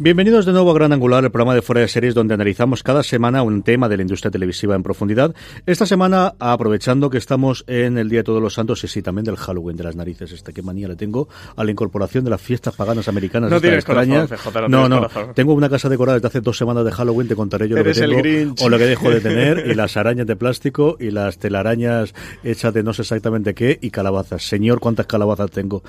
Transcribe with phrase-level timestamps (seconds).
[0.00, 3.02] Bienvenidos de nuevo a Gran Angular, el programa de fuera de series donde analizamos cada
[3.02, 5.34] semana un tema de la industria televisiva en profundidad.
[5.66, 9.24] Esta semana, aprovechando que estamos en el Día de Todos los Santos y sí, también
[9.24, 12.40] del Halloween de las narices, este qué manía le tengo a la incorporación de las
[12.40, 13.50] fiestas paganas americanas.
[13.50, 14.28] No tienes extrañas.
[14.28, 15.34] corazón, no, no, no, corazón.
[15.34, 17.92] tengo una casa decorada desde hace dos semanas de Halloween, te contaré yo lo que
[17.92, 22.14] tengo o lo que dejo de tener y las arañas de plástico y las telarañas
[22.44, 24.46] hechas de no sé exactamente qué y calabazas.
[24.46, 25.82] Señor, cuántas calabazas tengo.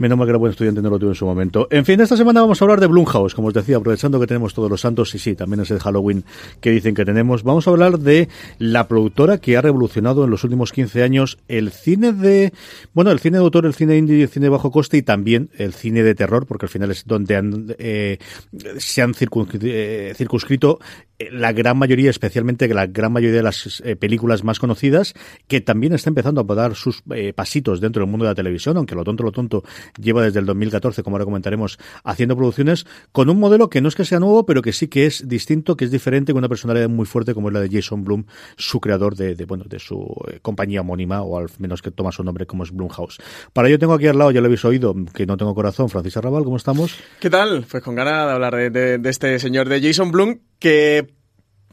[0.00, 1.68] Menos mal que era buen estudiante no lo tuve en su momento.
[1.70, 4.54] En fin, esta semana vamos a hablar de Blumhouse, como os decía, aprovechando que tenemos
[4.54, 6.24] todos los santos y sí, también es el Halloween
[6.62, 7.42] que dicen que tenemos.
[7.42, 11.70] Vamos a hablar de la productora que ha revolucionado en los últimos 15 años el
[11.70, 12.54] cine de,
[12.94, 15.50] bueno, el cine de autor, el cine indie el cine de bajo coste y también
[15.58, 18.16] el cine de terror, porque al final es donde han, eh,
[18.78, 20.78] se han eh, circunscrito
[21.32, 25.14] la gran mayoría, especialmente la gran mayoría de las eh, películas más conocidas,
[25.48, 28.76] que también está empezando a dar sus eh, pasitos dentro del mundo de la televisión,
[28.76, 29.62] aunque lo tonto, lo tonto
[30.00, 33.94] lleva desde el 2014, como ahora comentaremos, haciendo producciones con un modelo que no es
[33.94, 36.88] que sea nuevo, pero que sí que es distinto, que es diferente, con una personalidad
[36.88, 38.24] muy fuerte como es la de Jason Blum,
[38.56, 42.22] su creador de, bueno, de su eh, compañía homónima, o al menos que toma su
[42.24, 43.18] nombre como es Blumhouse.
[43.52, 46.16] Para ello tengo aquí al lado, ya lo habéis oído, que no tengo corazón, Francis
[46.16, 46.94] Arrabal, ¿cómo estamos?
[47.20, 47.64] ¿Qué tal?
[47.70, 51.13] Pues con ganas de hablar de, de- este señor de Jason Blum, que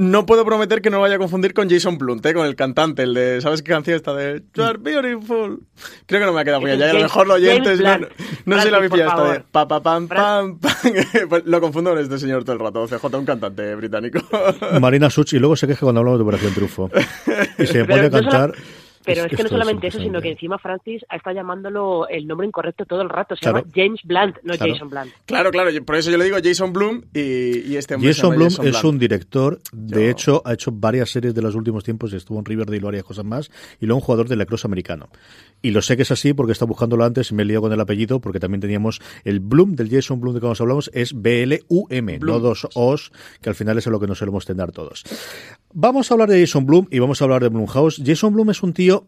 [0.01, 2.33] no puedo prometer que no lo vaya a confundir con Jason Blunt, ¿eh?
[2.33, 5.59] con el cantante, el de, ¿sabes qué canción está de You are beautiful?
[6.07, 8.05] Creo que no me ha quedado muy allá, a lo mejor los oyentes no, no
[8.07, 8.71] sé si Blunt.
[8.71, 10.71] la habéis pillado esta de pa pa pam pam pam.
[11.29, 14.19] Pues lo confundo con este señor todo el rato, CJ, un cantante británico.
[14.79, 16.89] Marina Such, y luego se queja cuando hablamos de Operación Triunfo.
[17.59, 18.53] Y se pone a Pero no solo- cantar.
[19.05, 22.85] Pero es, que no solamente eso, sino que encima Francis está llamándolo el nombre incorrecto
[22.85, 23.35] todo el rato.
[23.35, 23.59] Se Claro.
[23.59, 24.73] llama James Blunt, no Claro.
[24.73, 25.11] Jason Blunt.
[25.25, 28.17] claro, claro, yo- por eso yo le digo Jason Blum y, y este hombre se
[28.21, 28.85] Jason llama Blum Jason es Blunt.
[28.93, 32.45] un director, de Yo- hecho, ha hecho varias series de los últimos tiempos, estuvo en
[32.45, 35.09] Riverdale y varias cosas más, y luego un jugador de lacrosse americano.
[35.63, 37.73] Y lo sé que es así porque está buscándolo antes y me he liado con
[37.73, 41.19] el apellido, porque también teníamos el Blum del Jason Blum de que nos hablamos, es
[41.21, 45.03] B-L-U-M, no dos O's, que al final es a lo que nos solemos tender todos.
[45.73, 48.01] Vamos a hablar de Jason Blum y vamos a hablar de Blumhouse.
[48.05, 49.07] Jason Blum es un tío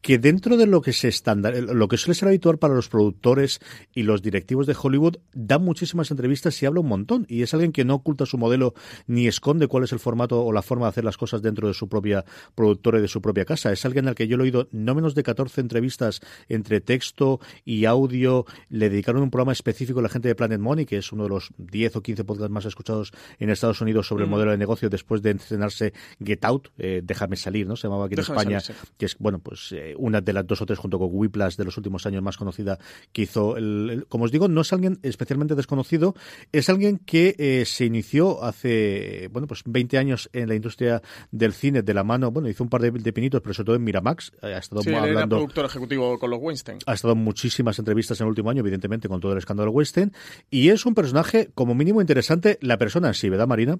[0.00, 3.60] que dentro de lo que se estándar, lo que suele ser habitual para los productores
[3.94, 7.26] y los directivos de Hollywood, da muchísimas entrevistas y habla un montón.
[7.28, 8.74] Y es alguien que no oculta su modelo
[9.06, 11.74] ni esconde cuál es el formato o la forma de hacer las cosas dentro de
[11.74, 13.72] su propia productora y de su propia casa.
[13.72, 17.40] Es alguien al que yo le he oído no menos de 14 entrevistas entre texto
[17.64, 18.46] y audio.
[18.68, 21.30] Le dedicaron un programa específico a la gente de Planet Money, que es uno de
[21.30, 24.88] los 10 o 15 podcasts más escuchados en Estados Unidos sobre el modelo de negocio
[24.88, 25.92] después de estrenarse
[26.24, 27.76] Get Out, eh, Déjame salir, ¿no?
[27.76, 28.88] Se llamaba aquí en España salir, sí.
[28.98, 31.64] que es bueno pues eh, una de las dos o tres junto con Whiplash de
[31.64, 32.78] los últimos años más conocida
[33.12, 36.14] que hizo el, el- como os digo no es alguien especialmente desconocido
[36.52, 41.52] es alguien que eh, se inició hace bueno pues 20 años en la industria del
[41.52, 43.84] cine de la mano bueno hizo un par de, de pinitos pero sobre todo en
[43.84, 46.78] Miramax eh, ha estado Sí, él era hablando productor ejecutivo con los Weinstein.
[46.86, 50.12] ha estado en muchísimas entrevistas en el último año, evidentemente, con todo el escándalo Weinstein,
[50.50, 53.78] y es un personaje, como mínimo, interesante, la persona en sí, ¿verdad, Marina?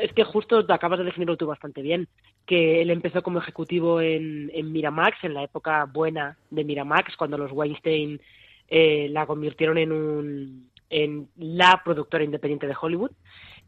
[0.00, 2.08] Es que justo acabas de definirlo tú bastante bien,
[2.46, 7.36] que él empezó como ejecutivo en, en Miramax, en la época buena de Miramax, cuando
[7.36, 8.20] los Weinstein
[8.68, 13.10] eh, la convirtieron en, un, en la productora independiente de Hollywood.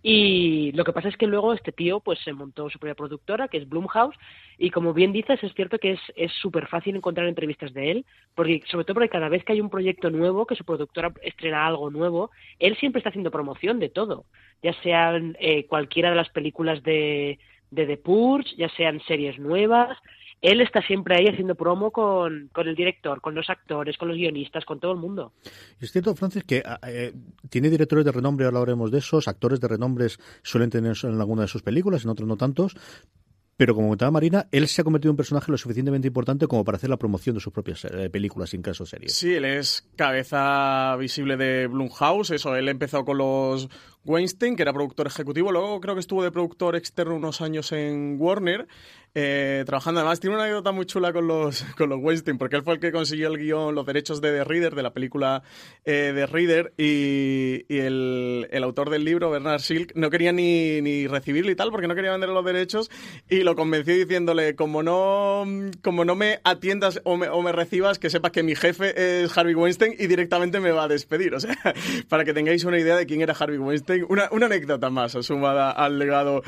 [0.03, 3.49] Y lo que pasa es que luego este tío pues se montó su propia productora,
[3.49, 4.17] que es Blumhouse,
[4.56, 8.06] y como bien dices, es cierto que es es súper fácil encontrar entrevistas de él,
[8.35, 11.67] porque sobre todo porque cada vez que hay un proyecto nuevo, que su productora estrena
[11.67, 14.25] algo nuevo, él siempre está haciendo promoción de todo,
[14.62, 17.38] ya sean eh, cualquiera de las películas de,
[17.70, 19.96] de The Purge, ya sean series nuevas,
[20.40, 24.16] él está siempre ahí haciendo promo con, con el director, con los actores, con los
[24.16, 25.32] guionistas, con todo el mundo.
[25.78, 27.12] Es cierto, Francis, que ah, eh,
[27.50, 30.06] tiene directores de renombre, ahora hablaremos de esos, actores de renombre
[30.42, 32.74] suelen tener en alguna de sus películas, en otros no tantos,
[33.60, 36.64] pero como comentaba Marina, él se ha convertido en un personaje lo suficientemente importante como
[36.64, 39.12] para hacer la promoción de sus propias eh, películas, sin caso series.
[39.12, 43.68] Sí, él es cabeza visible de Blumhouse, eso, él empezó con los
[44.05, 48.17] Weinstein, que era productor ejecutivo, luego creo que estuvo de productor externo unos años en
[48.19, 48.67] Warner,
[49.14, 50.00] eh, trabajando.
[50.00, 52.81] Además, tiene una anécdota muy chula con los, con los Weinstein, porque él fue el
[52.81, 55.43] que consiguió el guion, los derechos de The Reader, de la película
[55.85, 61.50] eh, The Reader, y, el, autor del libro, Bernard Silk, no quería ni, ni recibirlo
[61.50, 62.91] y tal, porque no quería vender los derechos,
[63.29, 65.44] y lo convenció diciéndole, como no,
[65.82, 69.37] como no me atiendas o me, o me recibas, que sepas que mi jefe es
[69.37, 71.35] Harvey Weinstein y directamente me va a despedir.
[71.41, 71.56] O sea,
[72.08, 75.70] para que tengáis una idea de quién era Harvey Weinstein, una, una anécdota más sumada
[75.70, 76.42] al legado,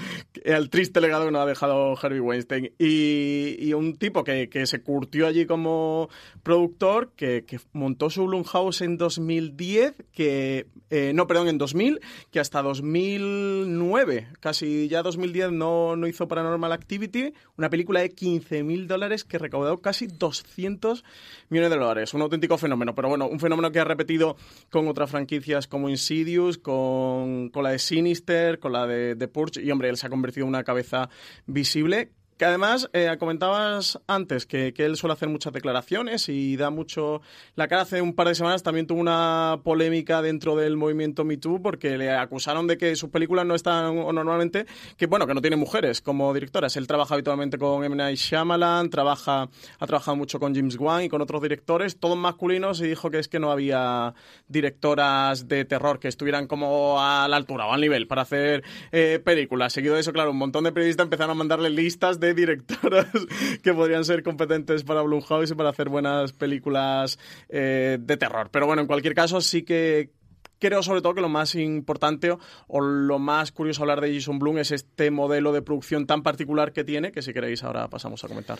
[0.46, 2.72] al triste legado que nos ha dejado Harvey Weinstein.
[2.78, 6.08] Y, un tipo que, se curtió allí como
[6.42, 12.00] productor, que, montó su Blumhouse en 2010, que, eh, no, perdón, en 2000,
[12.30, 18.62] que hasta 2009, casi ya 2010 no, no hizo Paranormal Activity, una película de 15
[18.62, 21.04] mil dólares que recaudó casi 200
[21.48, 22.14] millones de dólares.
[22.14, 24.36] Un auténtico fenómeno, pero bueno, un fenómeno que ha repetido
[24.70, 29.70] con otras franquicias como Insidious, con, la de Sinister, con la de, de Purge, y
[29.70, 31.08] hombre, él se ha convertido en una cabeza
[31.46, 37.22] visible que además, eh, comentabas antes que, él suele hacer muchas declaraciones y da mucho
[37.54, 37.82] la cara.
[37.82, 41.96] Hace un par de semanas también tuvo una polémica dentro del movimiento Me Too porque
[41.96, 46.00] le acusaron de que sus películas no están normalmente, que bueno, que no tiene mujeres
[46.00, 46.76] como directoras.
[46.76, 47.94] Él trabaja habitualmente con M.
[47.94, 49.48] Night Shyamalan, trabaja,
[49.78, 53.18] ha trabajado mucho con James Wan y con otros directores, todos masculinos, y dijo que
[53.18, 54.14] es que no había
[54.48, 59.20] directoras de terror que estuvieran como a la altura o al nivel para hacer eh,
[59.24, 59.72] películas.
[59.72, 63.06] Seguido de eso, claro, un montón de periodistas empezaron a mandarle listas de directoras
[63.62, 68.48] que podrían ser competentes para Blumhouse y para hacer buenas películas eh, de terror.
[68.50, 70.10] Pero bueno, en cualquier caso, sí que
[70.58, 72.30] creo sobre todo que lo más importante
[72.68, 76.72] o, lo más curioso hablar de Jason Blum es este modelo de producción tan particular
[76.72, 78.58] que tiene, que si queréis ahora pasamos a comentar.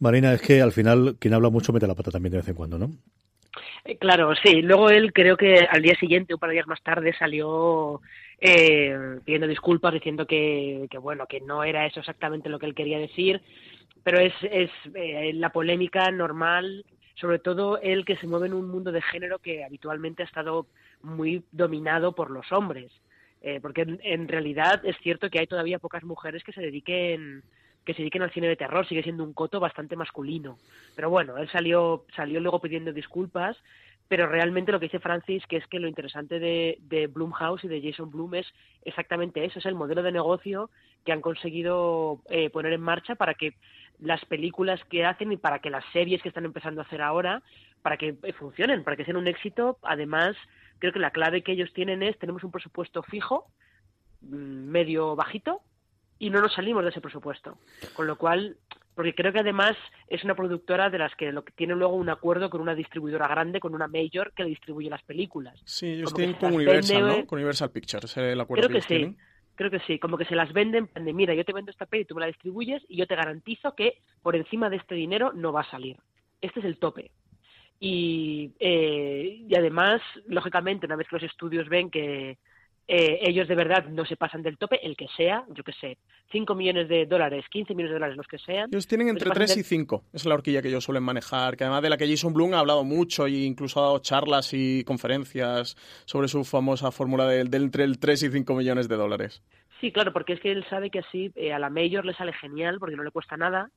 [0.00, 2.54] Marina, es que al final quien habla mucho mete la pata también de vez en
[2.54, 2.90] cuando, ¿no?
[3.84, 4.62] Eh, claro, sí.
[4.62, 8.00] Luego él creo que al día siguiente, un par de días más tarde, salió
[8.40, 12.98] eh, pidiendo disculpas, diciendo que, bueno, que no era eso exactamente lo que él quería
[12.98, 13.40] decir,
[14.02, 16.84] pero es, es eh, la polémica normal,
[17.14, 20.66] sobre todo él que se mueve en un mundo de género que habitualmente ha estado
[21.02, 22.90] muy dominado por los hombres,
[23.40, 27.42] eh, porque en, en, realidad es cierto que hay todavía pocas mujeres que se dediquen
[27.84, 30.58] que se dediquen al cine de terror, sigue siendo un coto bastante masculino.
[30.96, 33.56] Pero bueno, él salió, salió luego pidiendo disculpas
[34.08, 37.68] pero realmente lo que dice Francis, que es que lo interesante de, de Blumhouse y
[37.68, 38.46] de Jason Blum es
[38.82, 40.70] exactamente eso, es el modelo de negocio
[41.04, 43.54] que han conseguido eh, poner en marcha para que
[44.00, 47.42] las películas que hacen y para que las series que están empezando a hacer ahora,
[47.82, 49.78] para que eh, funcionen, para que sean un éxito.
[49.82, 50.36] Además,
[50.78, 53.46] creo que la clave que ellos tienen es, tenemos un presupuesto fijo,
[54.22, 55.60] mm, medio bajito,
[56.18, 57.58] y no nos salimos de ese presupuesto.
[57.94, 58.56] Con lo cual,
[58.94, 59.76] porque creo que además
[60.08, 63.26] es una productora de las que, lo que tiene luego un acuerdo con una distribuidora
[63.26, 65.60] grande, con una major que distribuye las películas.
[65.64, 67.26] Sí, ellos tienen con Universal, ¿no?
[67.26, 69.16] Con Universal Pictures, el acuerdo creo que, sí.
[69.56, 72.02] Creo que sí, como que se las venden, de mira, yo te vendo esta peli,
[72.02, 75.32] y tú me la distribuyes y yo te garantizo que por encima de este dinero
[75.32, 75.96] no va a salir.
[76.40, 77.10] Este es el tope.
[77.80, 82.38] Y, eh, y además, lógicamente, una vez que los estudios ven que,
[82.86, 85.96] eh, ellos de verdad no se pasan del tope, el que sea, yo que sé,
[86.32, 88.68] 5 millones de dólares, 15 millones de dólares, los que sean.
[88.70, 91.82] Ellos tienen entre 3 y 5, es la horquilla que ellos suelen manejar, que además
[91.82, 95.76] de la que Jason Blum ha hablado mucho e incluso ha dado charlas y conferencias
[96.04, 99.42] sobre su famosa fórmula del de entre el 3 y 5 millones de dólares.
[99.80, 102.32] Sí, claro, porque es que él sabe que así eh, a la Major le sale
[102.32, 103.70] genial porque no le cuesta nada.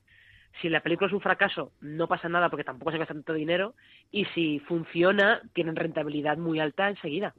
[0.62, 3.74] Si la película es un fracaso, no pasa nada porque tampoco se gasta tanto dinero.
[4.12, 7.34] Y si funciona, tienen rentabilidad muy alta enseguida.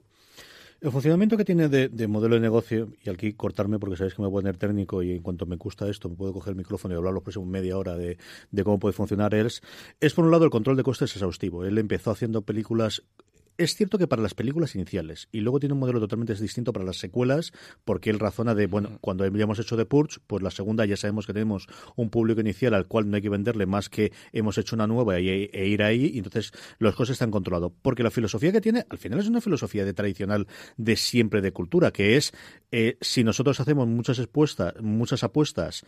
[0.80, 4.28] El funcionamiento que tiene de, modelo de negocio, y aquí cortarme porque sabéis que me
[4.28, 6.94] voy a poner técnico y en cuanto me gusta esto me puedo coger el micrófono
[6.94, 8.16] y hablar los próximos media hora de,
[8.62, 9.60] cómo puede funcionar es,
[9.98, 11.64] es por un lado el control de costes exhaustivo.
[11.64, 13.02] Él empezó haciendo películas
[13.58, 16.84] es cierto que para las películas iniciales, y luego tiene un modelo totalmente distinto para
[16.84, 17.52] las secuelas,
[17.84, 20.96] porque él razona de, bueno, cuando ya hemos hecho The Purge, pues la segunda ya
[20.96, 24.56] sabemos que tenemos un público inicial al cual no hay que venderle más que hemos
[24.58, 27.72] hecho una nueva e, e ir ahí, y entonces los costes están controlados.
[27.82, 30.46] Porque la filosofía que tiene, al final es una filosofía de tradicional
[30.76, 32.32] de siempre de cultura, que es,
[32.70, 35.84] eh, si nosotros hacemos muchas expuestas, muchas apuestas,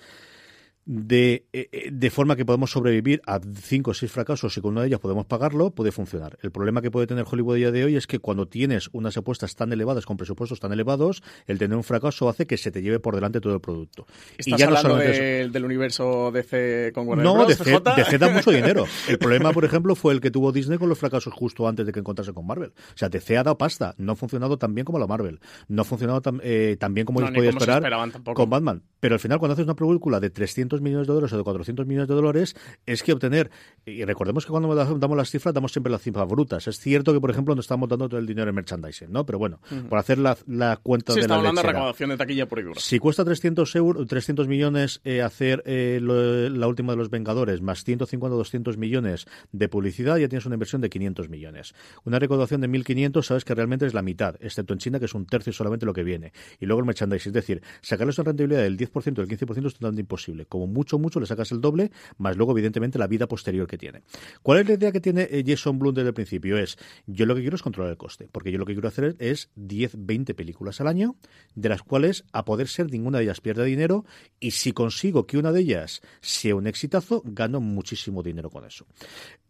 [0.91, 4.73] de, eh, eh, de forma que podemos sobrevivir a cinco o seis fracasos y con
[4.73, 6.37] una de ellas podemos pagarlo, puede funcionar.
[6.43, 9.17] El problema que puede tener Hollywood a día de hoy es que cuando tienes unas
[9.17, 12.83] apuestas tan elevadas, con presupuestos tan elevados, el tener un fracaso hace que se te
[12.83, 14.05] lleve por delante todo el producto.
[14.37, 18.29] ¿Estás y ya hablando no del universo DC con Warner No, Bros, DC, DC da
[18.29, 18.85] mucho dinero.
[19.09, 21.93] El problema, por ejemplo, fue el que tuvo Disney con los fracasos justo antes de
[21.93, 22.71] que encontrase con Marvel.
[22.71, 25.83] O sea, DC ha dado pasta, no ha funcionado tan bien como la Marvel, no
[25.83, 28.83] ha funcionado tan, eh, tan bien como ellos podían esperar con Batman.
[28.99, 31.87] Pero al final, cuando haces una película de 300 millones de dólares o de 400
[31.87, 32.57] millones de dólares,
[32.87, 33.51] es que obtener,
[33.85, 36.67] y recordemos que cuando damos las cifras, damos siempre las cifras brutas.
[36.69, 39.25] Es cierto que, por ejemplo, no estamos dando todo el dinero en merchandising, ¿no?
[39.27, 42.59] Pero bueno, por hacer la, la cuenta de la hablando de recaudación de taquilla por
[42.59, 42.77] igual.
[42.79, 47.85] Si cuesta 300, euros, 300 millones eh, hacer eh, la última de los Vengadores, más
[47.85, 51.75] 150 o 200 millones de publicidad, ya tienes una inversión de 500 millones.
[52.05, 55.15] Una recaudación de 1.500, sabes que realmente es la mitad, excepto en China, que es
[55.15, 56.33] un tercio solamente lo que viene.
[56.59, 60.01] Y luego el merchandising, es decir, sacarles una rentabilidad del 10%, del 15% es totalmente
[60.01, 60.47] imposible.
[60.47, 64.03] Como mucho, mucho le sacas el doble, más luego, evidentemente, la vida posterior que tiene.
[64.43, 66.59] ¿Cuál es la idea que tiene eh, Jason Blum desde el principio?
[66.59, 69.17] Es, yo lo que quiero es controlar el coste, porque yo lo que quiero hacer
[69.19, 71.17] es 10, 20 películas al año,
[71.55, 74.05] de las cuales, a poder ser, ninguna de ellas pierde dinero,
[74.39, 78.87] y si consigo que una de ellas sea un exitazo, gano muchísimo dinero con eso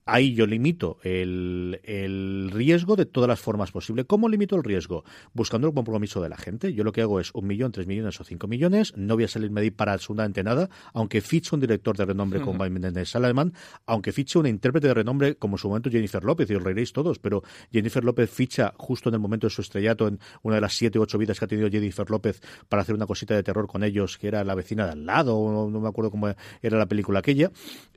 [0.04, 4.06] ahí yo limito el, el, riesgo de todas las formas posibles.
[4.06, 5.04] ¿Cómo limito el riesgo?
[5.32, 6.72] Buscando el compromiso de la gente.
[6.72, 8.92] Yo lo que hago es un millón, tres millones o cinco millones.
[8.96, 12.58] No voy a salir medir para absolutamente nada, aunque fiche un director de renombre como
[12.70, 13.52] Menendez Alemán,
[13.86, 16.92] aunque fiche una intérprete de renombre como en su momento Jennifer López, y os reiréis
[16.92, 17.42] todos, pero
[17.72, 20.98] Jennifer López ficha justo en el momento de su estrellato en una de las siete
[20.98, 23.82] o ocho vidas que ha tenido Jennifer López para hacer una cosita de terror con
[23.82, 26.28] ellos, que era la vecina de al lado, no, me acuerdo cómo
[26.62, 27.50] era la película aquella.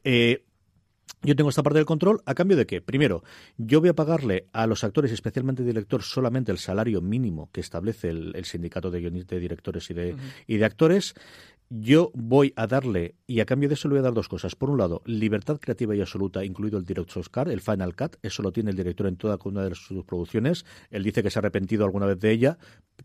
[0.03, 0.43] Eh,
[1.23, 3.23] yo tengo esta parte del control a cambio de que, primero,
[3.57, 7.61] yo voy a pagarle a los actores, especialmente al director, solamente el salario mínimo que
[7.61, 10.15] establece el, sindicato de, de directores y de,
[10.47, 11.15] y de actores
[11.75, 14.55] yo voy a darle, y a cambio de eso le voy a dar dos cosas.
[14.55, 18.17] Por un lado, libertad creativa y absoluta, incluido el Director's Cut, el Final Cut.
[18.21, 20.65] Eso lo tiene el director en toda una de sus producciones.
[20.91, 22.59] Él dice que se ha arrepentido alguna vez de ella,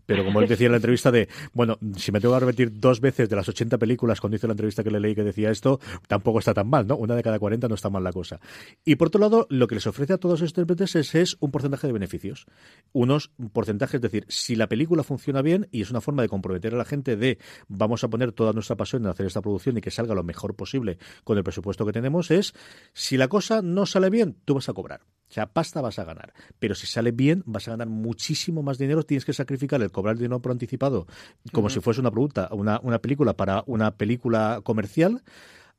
[0.05, 3.01] pero como él decía en la entrevista de, bueno, si me tengo que arrepentir dos
[3.01, 5.81] veces de las 80 películas cuando hice la entrevista que le leí que decía esto,
[6.07, 6.97] tampoco está tan mal, ¿no?
[6.97, 8.39] Una de cada 40 no está mal la cosa.
[8.85, 11.51] Y por otro lado, lo que les ofrece a todos los intérpretes es, es un
[11.51, 12.47] porcentaje de beneficios.
[12.93, 16.75] Unos porcentajes, es decir, si la película funciona bien, y es una forma de comprometer
[16.75, 19.81] a la gente de, vamos a poner toda nuestra pasión en hacer esta producción y
[19.81, 22.53] que salga lo mejor posible con el presupuesto que tenemos es,
[22.93, 25.00] si la cosa no sale bien, tú vas a cobrar.
[25.29, 26.33] O sea, pasta vas a ganar.
[26.59, 29.03] Pero si sale bien, vas a ganar muchísimo más dinero.
[29.03, 31.07] Tienes que sacrificar el cobrar dinero por anticipado
[31.53, 35.23] como si fuese una, producta, una, una película para una película comercial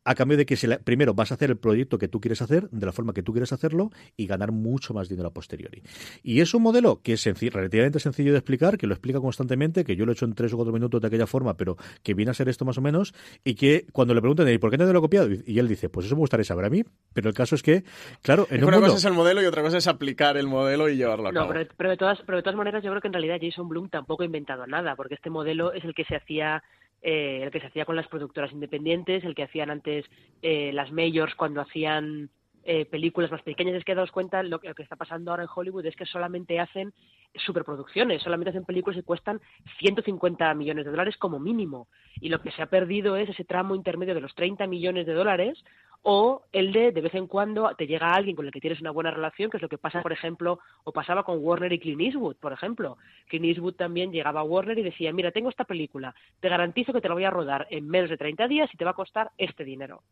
[0.09, 2.83] a cambio de que primero vas a hacer el proyecto que tú quieres hacer, de
[2.83, 5.83] la forma que tú quieres hacerlo, y ganar mucho más dinero a posteriori.
[6.23, 7.23] Y es un modelo que es
[7.53, 10.51] relativamente sencillo de explicar, que lo explica constantemente, que yo lo he hecho en tres
[10.53, 13.13] o cuatro minutos de aquella forma, pero que viene a ser esto más o menos,
[13.43, 15.29] y que cuando le preguntan, ¿y por qué no lo he copiado?
[15.45, 17.83] Y él dice, pues eso me gustaría saber a mí, pero el caso es que,
[18.23, 20.97] claro, en una cosa es el modelo y otra cosa es aplicar el modelo y
[20.97, 21.53] llevarlo a cabo.
[21.53, 23.89] No, pero, de todas, pero de todas maneras yo creo que en realidad Jason Bloom
[23.89, 26.63] tampoco ha inventado nada, porque este modelo es el que se hacía
[27.01, 30.05] eh, el que se hacía con las productoras independientes, el que hacían antes
[30.41, 32.29] eh, las majors cuando hacían
[32.63, 33.75] eh, películas más pequeñas.
[33.75, 36.05] Es que daos cuenta, lo que, lo que, está pasando ahora en Hollywood es que
[36.05, 36.93] solamente hacen
[37.35, 39.39] superproducciones, solamente hacen películas que cuestan
[39.79, 41.87] 150 millones de dólares como mínimo.
[42.19, 45.13] Y lo que se ha perdido es ese tramo intermedio de los 30 millones de
[45.13, 45.63] dólares
[46.01, 48.91] o el de de vez en cuando te llega alguien con el que tienes una
[48.91, 52.01] buena relación, que es lo que pasa, por ejemplo, o pasaba con Warner y Clint
[52.01, 52.97] Eastwood, por ejemplo.
[53.27, 57.01] Clint Eastwood también llegaba a Warner y decía, mira, tengo esta película, te garantizo que
[57.01, 59.31] te la voy a rodar en menos de 30 días y te va a costar
[59.37, 60.03] este dinero.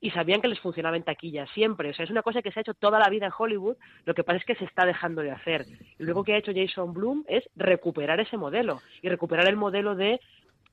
[0.00, 1.90] Y sabían que les funcionaba en taquilla siempre.
[1.90, 4.14] O sea, es una cosa que se ha hecho toda la vida en Hollywood, lo
[4.14, 5.66] que pasa es que se está dejando de hacer.
[5.98, 9.94] Y luego que ha hecho Jason Bloom es recuperar ese modelo y recuperar el modelo
[9.94, 10.20] de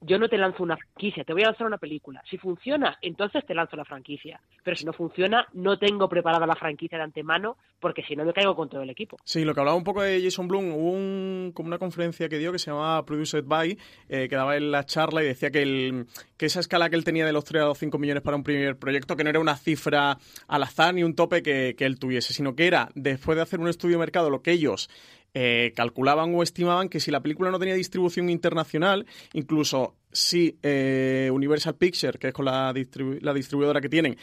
[0.02, 2.22] yo no te lanzo una franquicia, te voy a lanzar una película.
[2.30, 4.40] Si funciona, entonces te lanzo la franquicia.
[4.64, 8.34] Pero si no funciona, no tengo preparada la franquicia de antemano, porque si no me
[8.34, 9.18] caigo con todo el equipo.
[9.24, 12.38] Sí, lo que hablaba un poco de Jason Blum, hubo un, como una conferencia que
[12.38, 13.78] dio que se llamaba Produced By,
[14.10, 16.06] eh, que daba en la charla y decía que, el,
[16.38, 18.44] que esa escala que él tenía de los 3 a los 5 millones para un
[18.44, 21.98] primer proyecto, que no era una cifra al azar ni un tope que, que él
[21.98, 24.90] tuviese, sino que era, después de hacer un estudio de mercado, lo que ellos
[25.34, 31.30] eh, calculaban o estimaban que si la película no tenía distribución internacional, incluso si eh,
[31.32, 34.18] Universal Pictures, que es con la, distribu la distribuidora que tienen.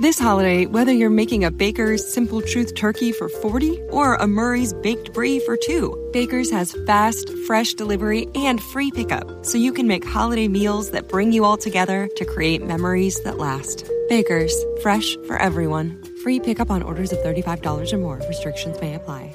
[0.00, 4.74] This holiday, whether you're making a Baker's Simple Truth turkey for 40 or a Murray's
[4.82, 9.86] Baked Brie for 2, Baker's has fast, fresh delivery and free pickup, so you can
[9.86, 13.90] make holiday meals that bring you all together to create memories that last.
[14.08, 16.02] Baker's, fresh for everyone.
[16.22, 18.20] Free pickup on orders of $35 or more.
[18.28, 19.34] Restrictions may apply.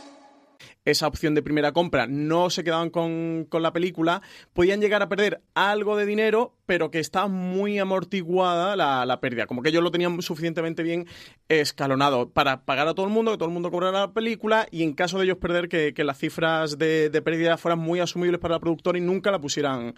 [0.85, 4.21] esa opción de primera compra no se quedaban con, con, la película,
[4.53, 9.45] podían llegar a perder algo de dinero, pero que está muy amortiguada la, la, pérdida.
[9.45, 11.05] Como que ellos lo tenían suficientemente bien
[11.49, 14.83] escalonado para pagar a todo el mundo, que todo el mundo cobrara la película y
[14.83, 18.39] en caso de ellos perder, que, que las cifras de, de, pérdida fueran muy asumibles
[18.39, 19.95] para el productor y nunca la pusieran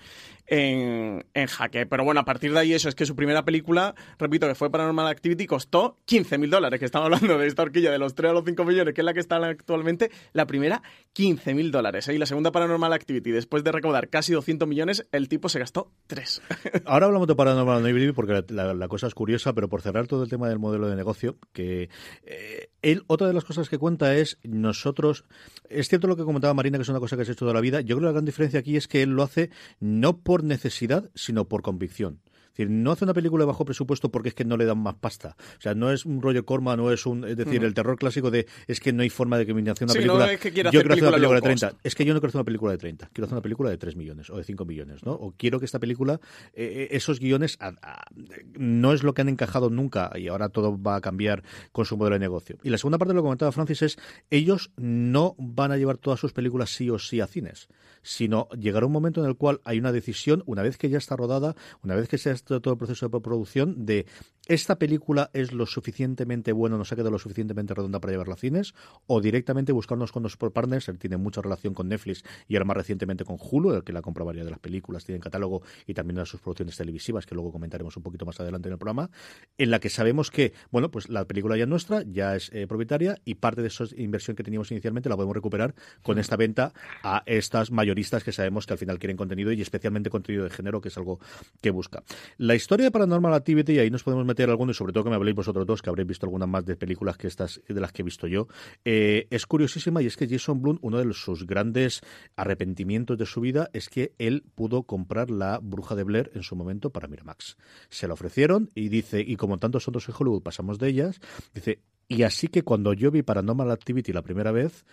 [0.48, 1.86] en, en, jaque.
[1.86, 4.70] Pero bueno, a partir de ahí eso es que su primera película, repito, que fue
[4.70, 8.32] Paranormal Activity, costó 15 mil dólares, que estamos hablando de esta horquilla de los 3
[8.32, 10.12] a los 5 millones, que es la que está actualmente.
[10.34, 10.82] La primera,
[11.14, 12.08] 15 mil dólares.
[12.08, 12.16] ¿eh?
[12.16, 15.92] Y la segunda Paranormal Activity, después de recaudar casi 200 millones, el tipo se gastó
[16.08, 16.42] 3.
[16.86, 20.24] Ahora hablamos de Paranormal Activity porque la, la, cosa es curiosa, pero por cerrar todo
[20.24, 21.90] el tema del modelo de negocio, que
[22.24, 25.26] eh, él, otra de las cosas que cuenta es nosotros,
[25.70, 27.62] es cierto lo que comentaba Marina, que es una cosa que se hecho toda la
[27.62, 29.50] vida, yo creo que la gran diferencia aquí es que él lo hace
[29.80, 32.20] no por necesidad, sino por convicción.
[32.54, 34.78] Es decir, no hace una película de bajo presupuesto porque es que no le dan
[34.78, 35.36] más pasta.
[35.58, 37.24] O sea, no es un rollo Corma, no es un.
[37.24, 39.86] Es decir, el terror clásico de es que no hay forma de que me hace
[39.86, 40.28] una sí, película.
[40.28, 41.70] No es que yo hacer quiero hacer una película de low 30.
[41.70, 41.86] cost.
[41.86, 43.10] Es que yo no quiero hacer una película de 30.
[43.12, 45.14] Quiero hacer una película de 3 millones o de 5 millones, ¿no?
[45.14, 46.20] O quiero que esta película,
[46.54, 48.06] eh, esos guiones, a, a,
[48.54, 51.98] no es lo que han encajado nunca y ahora todo va a cambiar con su
[51.98, 52.60] modelo de negocio.
[52.62, 53.98] Y la segunda parte de lo que comentaba Francis es:
[54.30, 57.68] ellos no van a llevar todas sus películas sí o sí a cines,
[58.04, 61.16] sino llegará un momento en el cual hay una decisión, una vez que ya está
[61.16, 64.06] rodada, una vez que se todo el proceso de producción de
[64.48, 68.38] esta película es lo suficientemente buena, nos ha quedado lo suficientemente redonda para llevarla a
[68.38, 68.74] cines,
[69.08, 72.78] o directamente buscarnos con los partners, él tiene mucha relación con Netflix y ahora más
[72.78, 75.94] recientemente con Hulu, el que la compra varias de las películas, tiene en catálogo y
[75.94, 79.10] también de sus producciones televisivas, que luego comentaremos un poquito más adelante en el programa,
[79.58, 82.68] en la que sabemos que, bueno, pues la película ya es nuestra, ya es eh,
[82.68, 86.74] propietaria y parte de esa inversión que teníamos inicialmente la podemos recuperar con esta venta
[87.02, 90.82] a estas mayoristas que sabemos que al final quieren contenido y especialmente contenido de género,
[90.82, 91.20] que es algo
[91.62, 92.04] que busca.
[92.38, 95.10] La historia de Paranormal Activity, y ahí nos podemos meter alguno, y sobre todo que
[95.10, 97.92] me habléis vosotros dos, que habréis visto algunas más de películas que estas, de las
[97.92, 98.48] que he visto yo,
[98.86, 102.02] eh, es curiosísima y es que Jason Blum, uno de sus grandes
[102.36, 106.56] arrepentimientos de su vida es que él pudo comprar la Bruja de Blair en su
[106.56, 107.58] momento para Miramax.
[107.90, 111.20] Se la ofrecieron y dice, y como tantos otros en Hollywood pasamos de ellas,
[111.54, 114.86] dice, y así que cuando yo vi Paranormal Activity la primera vez,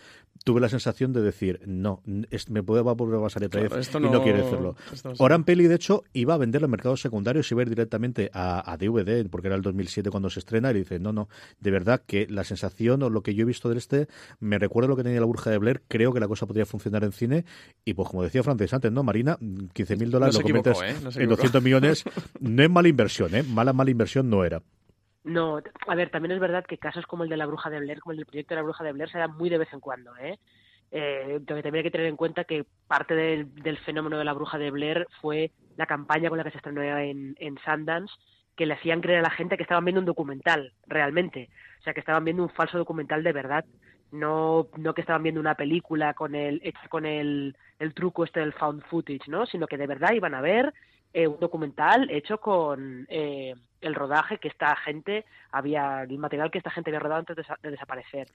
[0.44, 4.10] tuve la sensación de decir, no, me puede volver a pasar otra vez claro, y
[4.10, 4.76] no, quiere hacerlo.
[5.04, 7.68] No Oran Peli, de hecho, iba a vender en mercados secundarios y iba a ir
[7.68, 11.28] directamente a, a, DVD, porque era el 2007 cuando se estrena, y dice, no, no,
[11.60, 14.88] de verdad que la sensación o lo que yo he visto de este me recuerda
[14.88, 17.44] lo que tenía la Burja de Blair, creo que la cosa podría funcionar en cine,
[17.84, 19.38] y pues como decía Francis antes, ¿no, Marina?
[19.72, 21.22] 15 mil dólares no lo conviertes ¿eh?
[21.22, 22.04] en 200 millones,
[22.40, 23.42] no es mala inversión, ¿eh?
[23.42, 24.62] Mala, mala inversión no era.
[25.22, 28.00] No, a ver, también es verdad que casos como el de la Bruja de Blair,
[28.00, 29.80] como el del proyecto de la Bruja de Blair, se dan muy de vez en
[29.80, 30.38] cuando, ¿eh?
[30.92, 34.58] Eh, también hay que tener en cuenta que parte del, del, fenómeno de la bruja
[34.58, 38.12] de Blair fue la campaña con la que se estrenó en, en, Sundance,
[38.56, 41.48] que le hacían creer a la gente que estaban viendo un documental, realmente.
[41.78, 43.64] O sea, que estaban viendo un falso documental de verdad.
[44.10, 48.52] No, no que estaban viendo una película con el, con el, el truco este del
[48.52, 49.46] found footage, ¿no?
[49.46, 50.74] Sino que de verdad iban a ver
[51.12, 56.58] eh, un documental hecho con eh, el rodaje que esta gente había, el material que
[56.58, 58.28] esta gente había rodado antes de, de desaparecer.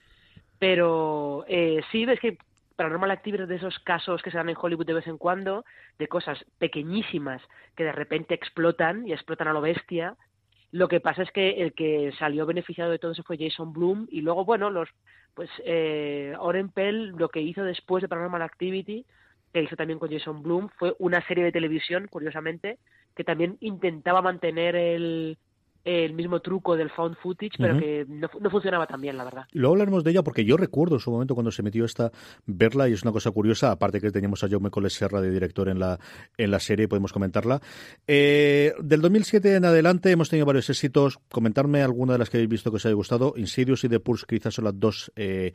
[0.60, 2.38] Pero eh, sí, ves que
[2.76, 5.64] Paranormal Activity es de esos casos que se dan en Hollywood de vez en cuando,
[5.98, 7.42] de cosas pequeñísimas
[7.76, 10.16] que de repente explotan y explotan a lo bestia.
[10.72, 14.08] Lo que pasa es que el que salió beneficiado de todo eso fue Jason Bloom
[14.12, 14.90] y luego, bueno, los
[15.34, 19.06] pues eh, Oren Pell lo que hizo después de Paranormal Activity,
[19.56, 22.78] que hizo también con Jason Bloom, fue una serie de televisión, curiosamente,
[23.16, 25.38] que también intentaba mantener el,
[25.86, 27.80] el mismo truco del found footage, pero uh -huh.
[27.80, 29.46] que no, no, funcionaba tan bien, la verdad.
[29.54, 32.12] Luego hablaremos de ella porque yo recuerdo en su momento cuando se metió esta
[32.48, 35.70] verla y es una cosa curiosa, aparte que teníamos a Jaume Coles Serra de director
[35.70, 36.00] en la,
[36.38, 37.62] en la serie, podemos comentarla.
[38.08, 41.20] Eh, del 2007 en adelante hemos tenido varios éxitos.
[41.30, 43.34] Comentarme alguna de las que habéis visto que os haya gustado.
[43.38, 45.54] Insidious y The Pulse quizás son las dos eh,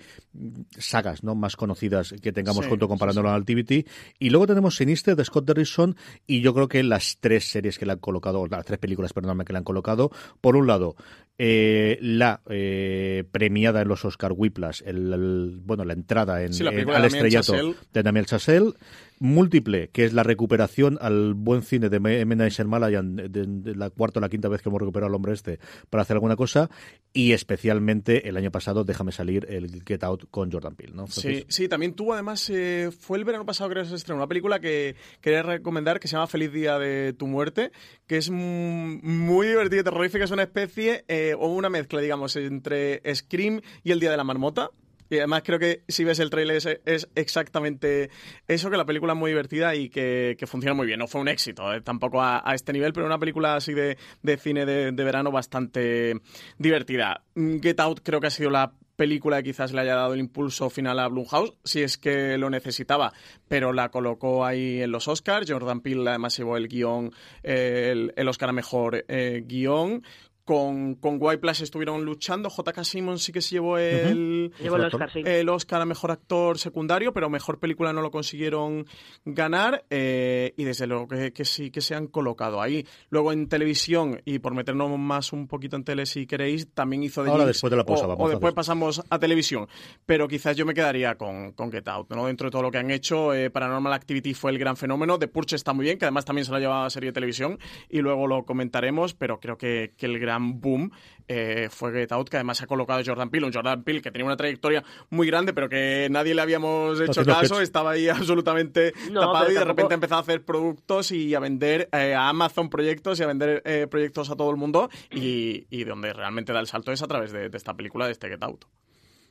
[0.78, 1.34] sagas ¿no?
[1.34, 3.40] más conocidas que tengamos sí, junto con Paranormal sí.
[3.40, 3.86] Activity.
[4.18, 7.86] Y luego tenemos Sinister de Scott Derrickson y yo creo que las tres series que
[7.86, 10.10] le han colocado, las tres películas, perdóname, que le han colocado,
[10.40, 10.96] por un lado,
[11.42, 16.62] eh, la eh, premiada en los Oscar Whiplash, el, el, bueno, la entrada en, sí,
[16.62, 17.74] la en, al estrellato Chazelle.
[17.94, 18.72] de Daniel Chazelle.
[19.20, 22.36] Múltiple, que es la recuperación al buen cine de M.
[22.36, 25.34] Night Shyamalan, de, de, la cuarta o la quinta vez que hemos recuperado al hombre
[25.34, 26.70] este para hacer alguna cosa,
[27.12, 31.06] y especialmente el año pasado, déjame salir, el Get Out con Jordan Peele, ¿no?
[31.06, 34.26] Sí, sí, también tuvo además, eh, fue el verano pasado creo que se estrenó una
[34.26, 37.72] película que quería recomendar que se llama Feliz Día de tu Muerte,
[38.06, 43.02] que es muy divertida y terrorífica, es una especie eh, o una mezcla, digamos, entre
[43.14, 44.70] Scream y El Día de la Marmota.
[45.10, 48.10] Y además creo que si ves el trailer es, exactamente
[48.46, 51.00] eso, que la película es muy divertida y que, funciona muy bien.
[51.00, 53.96] No fue un éxito, eh, tampoco a, este nivel, pero una película así de,
[54.38, 56.14] cine de, verano bastante
[56.58, 57.24] divertida.
[57.34, 60.20] Mm, Get Out creo que ha sido la película que quizás le haya dado el
[60.20, 63.14] impulso final a Blumhouse, si es que lo necesitaba,
[63.48, 65.50] pero la colocó ahí en los Oscars.
[65.50, 67.10] Jordan Peele además llevó el guion,
[67.42, 70.02] el, Oscar a Mejor eh, Guión,
[70.50, 72.50] con, con White Plus estuvieron luchando.
[72.50, 72.82] J.K.
[72.82, 77.92] Simmons sí que se llevó el, el, Oscar, a mejor actor secundario, pero mejor película
[77.92, 78.84] no lo consiguieron
[79.24, 79.84] ganar.
[79.90, 82.84] Eh, y desde luego que, sí que se han colocado ahí.
[83.10, 87.22] Luego en televisión, y por meternos más un poquito en tele si queréis, también hizo
[87.22, 89.68] de Ahora después de la pausa, o, después pasamos a televisión.
[90.04, 92.10] Pero quizás yo me quedaría con, con Get Out.
[92.10, 92.26] ¿no?
[92.26, 95.16] Dentro de todo lo que han hecho, eh, Paranormal Activity fue el gran fenómeno.
[95.16, 97.14] The Purge está muy bien, que además también se la ha llevado a serie de
[97.14, 97.56] televisión.
[97.88, 100.90] Y luego lo comentaremos, pero creo que, que el gran boom
[101.32, 104.10] eh, fue Get Out, que además se ha colocado Jordan Peele, un Jordan Peele que
[104.10, 108.92] tenía una trayectoria muy grande, pero que nadie le habíamos hecho caso, estaba ahí absolutamente
[109.14, 113.20] tapado y de repente empezó a hacer productos y a vender eh, a Amazon proyectos
[113.20, 116.66] y a vender eh, proyectos a todo el mundo y, y, donde realmente da el
[116.66, 118.64] salto es a través de, esta película, de este Get Out.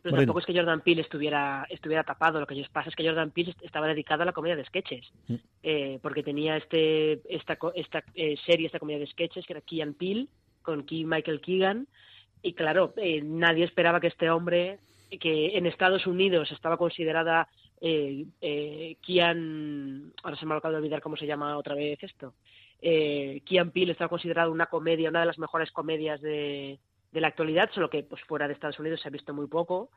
[0.02, 2.40] Pero tampoco es que Jordan Peele estuviera, estuviera tapado.
[2.40, 5.12] Lo que pasa es que Jordan Peele estaba dedicado a la comedia de sketches.
[5.28, 5.98] Mm.
[6.02, 8.06] porque tenía este esta, esta
[8.46, 10.30] serie, esta comedia de sketches, que era Key Peele,
[10.70, 11.88] con Michael Keegan.
[12.42, 14.80] Y claro, eh, nadie esperaba que este hombre,
[15.20, 17.48] que en Estados Unidos estaba considerada
[17.82, 18.98] eh, eh,
[20.24, 22.34] ahora se me ha acabado de olvidar cómo se llama otra vez esto,
[22.82, 26.80] eh, Kian Peele estaba considerado una comedia, una de las mejores comedias de,
[27.12, 29.90] de la actualidad, solo que pues fuera de Estados Unidos se ha visto muy poco.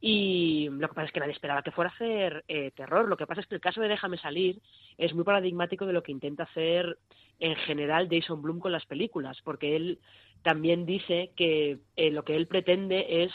[0.00, 3.08] Y lo que pasa es que nadie esperaba que fuera a hacer eh, terror.
[3.08, 4.60] Lo que pasa es que el caso de Déjame salir
[4.98, 6.98] es muy paradigmático de lo que intenta hacer
[7.38, 9.98] en general Jason Blum con las películas, porque él
[10.42, 13.32] también dice que eh, lo que él pretende es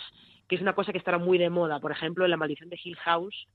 [0.48, 1.80] que es una cosa que estará muy de moda.
[1.80, 3.48] Por ejemplo, en La maldición de Hill House,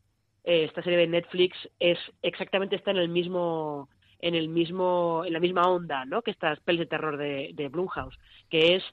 [0.45, 3.89] eh, esta serie de Netflix es exactamente está en el mismo
[4.21, 6.23] en el mismo en la misma onda, ¿no?
[6.23, 8.85] Que estas pelis de terror de, de Blumhouse, que es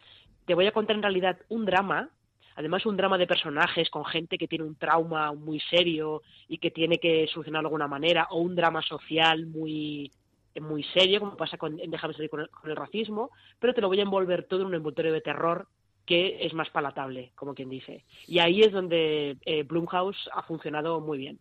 [0.45, 2.10] te voy a contar en realidad un drama
[2.56, 6.72] además un drama de personajes con gente que tiene un trauma muy serio y que
[6.72, 10.12] tiene que solucionarlo de alguna manera, o un drama social muy
[10.62, 14.04] muy serio, como pasa con Déjame salir con el, racismo, pero te lo voy a
[14.04, 15.68] envolver todo en un envoltorio de terror
[16.06, 18.04] que es más palatable, como quien dice.
[18.28, 21.39] Y ahí es donde eh, Blumhouse ha funcionado muy bien.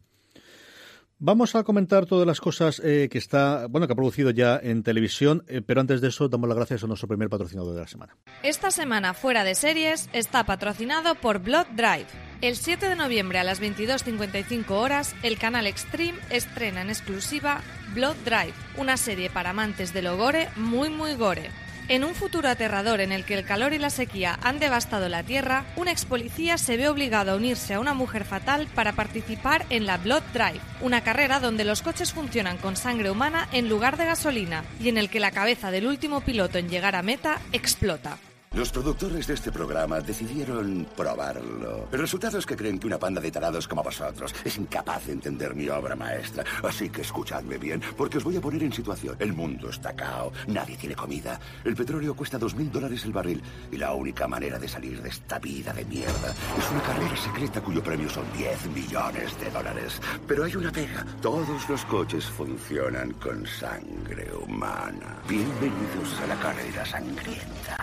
[1.24, 4.82] Vamos a comentar todas las cosas eh, que está, bueno, que ha producido ya en
[4.82, 7.86] televisión, eh, pero antes de eso damos las gracias a nuestro primer patrocinador de la
[7.86, 8.16] semana.
[8.42, 12.06] Esta semana fuera de series está patrocinado por Blood Drive.
[12.40, 17.60] El 7 de noviembre a las 22:55 horas, el canal Extreme estrena en exclusiva
[17.94, 21.50] Blood Drive, una serie para amantes del gore muy muy gore.
[21.92, 25.24] En un futuro aterrador en el que el calor y la sequía han devastado la
[25.24, 29.66] Tierra, un ex policía se ve obligado a unirse a una mujer fatal para participar
[29.68, 33.98] en la Blood Drive, una carrera donde los coches funcionan con sangre humana en lugar
[33.98, 37.42] de gasolina y en el que la cabeza del último piloto en llegar a meta
[37.52, 38.16] explota.
[38.54, 41.88] Los productores de este programa decidieron probarlo.
[41.90, 45.14] El resultado es que creen que una panda de tarados como vosotros es incapaz de
[45.14, 46.44] entender mi obra maestra.
[46.62, 49.16] Así que escuchadme bien, porque os voy a poner en situación.
[49.18, 53.42] El mundo está cao, nadie tiene comida, el petróleo cuesta dos mil dólares el barril
[53.70, 57.62] y la única manera de salir de esta vida de mierda es una carrera secreta
[57.62, 59.98] cuyo premio son 10 millones de dólares.
[60.28, 61.06] Pero hay una pega.
[61.22, 65.22] Todos los coches funcionan con sangre humana.
[65.26, 67.78] Bienvenidos a la carrera sangrienta.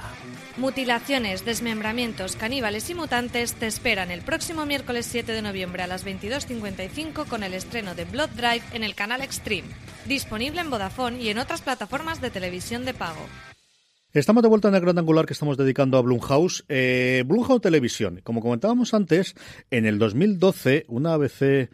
[0.57, 6.05] Mutilaciones, desmembramientos, caníbales y mutantes te esperan el próximo miércoles 7 de noviembre a las
[6.05, 9.69] 22.55 con el estreno de Blood Drive en el canal Extreme,
[10.05, 13.25] disponible en Vodafone y en otras plataformas de televisión de pago.
[14.11, 16.65] Estamos de vuelta en el gran angular que estamos dedicando a Blumhouse.
[16.67, 19.35] Eh, Blumhouse Televisión, como comentábamos antes,
[19.69, 21.69] en el 2012 una ABC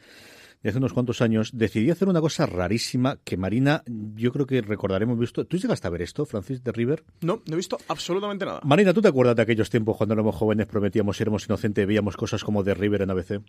[0.69, 3.83] hace unos cuantos años, decidí hacer una cosa rarísima que Marina,
[4.15, 5.45] yo creo que recordaremos visto.
[5.45, 7.03] ¿Tú llegaste a ver esto, Francis de River?
[7.21, 8.61] No, no he visto absolutamente nada.
[8.63, 12.17] Marina, ¿tú te acuerdas de aquellos tiempos cuando éramos jóvenes, prometíamos, éramos inocentes y veíamos
[12.17, 13.41] cosas como de River en ABC?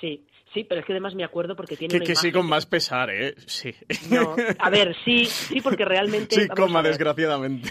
[0.00, 2.66] Sí, sí, pero es que además me acuerdo porque tiene que, que sí con más
[2.66, 3.34] pesar, ¿eh?
[3.46, 3.72] Sí.
[4.10, 6.34] No, a ver, sí, sí, porque realmente...
[6.34, 7.70] Sí, coma, desgraciadamente.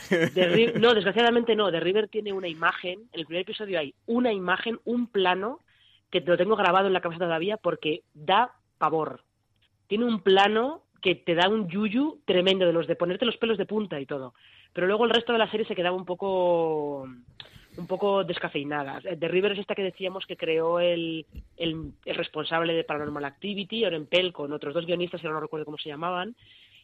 [0.79, 1.71] no, desgraciadamente no.
[1.71, 5.59] De River tiene una imagen, en el primer episodio hay una imagen, un plano,
[6.09, 9.21] que lo tengo grabado en la cabeza todavía porque da pavor.
[9.87, 13.57] tiene un plano que te da un yuyu tremendo de los de ponerte los pelos
[13.57, 14.33] de punta y todo.
[14.73, 17.07] Pero luego el resto de la serie se quedaba un poco
[17.77, 18.99] un poco descafeinada.
[19.01, 21.25] The River es esta que decíamos que creó el,
[21.57, 25.77] el, responsable de Paranormal Activity, Oren Pell, con otros dos guionistas, que no recuerdo cómo
[25.77, 26.35] se llamaban,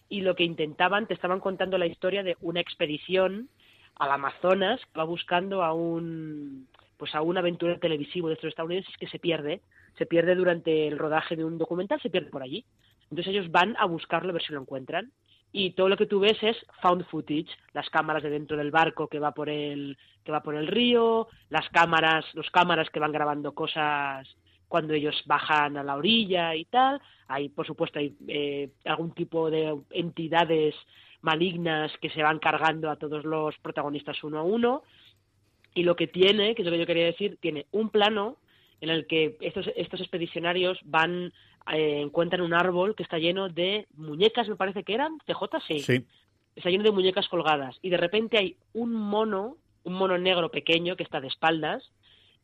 [0.07, 3.49] y lo que intentaban, te estaban contando la historia de una expedición
[3.95, 8.95] al Amazonas que va buscando a un pues a un aventurero televisivo de estos estadounidenses
[8.97, 9.61] que se pierde,
[9.97, 12.65] se pierde durante el rodaje de un documental, se pierde por allí.
[13.09, 15.11] Entonces ellos van a buscarlo a ver si lo encuentran
[15.51, 19.07] y todo lo que tú ves es found footage, las cámaras de dentro del barco
[19.07, 23.13] que va por el que va por el río, las cámaras, los cámaras que van
[23.13, 24.27] grabando cosas
[24.67, 27.01] cuando ellos bajan a la orilla y tal.
[27.27, 30.75] Hay, por supuesto, hay eh, algún tipo de entidades
[31.21, 34.83] malignas que se van cargando a todos los protagonistas uno a uno.
[35.73, 38.35] Y lo que tiene, que es lo que yo quería decir, tiene un plano
[38.81, 41.33] en el que estos, estos expedicionarios van
[41.71, 45.79] eh, encuentran un árbol que está lleno de muñecas, me parece que eran, CJ, sí.
[45.79, 46.05] Sí.
[46.55, 47.77] Está lleno de muñecas colgadas.
[47.81, 51.91] Y de repente hay un mono, un mono negro pequeño que está de espaldas,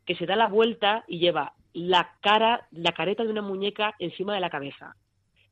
[0.05, 4.35] que se da la vuelta y lleva la cara, la careta de una muñeca encima
[4.35, 4.95] de la cabeza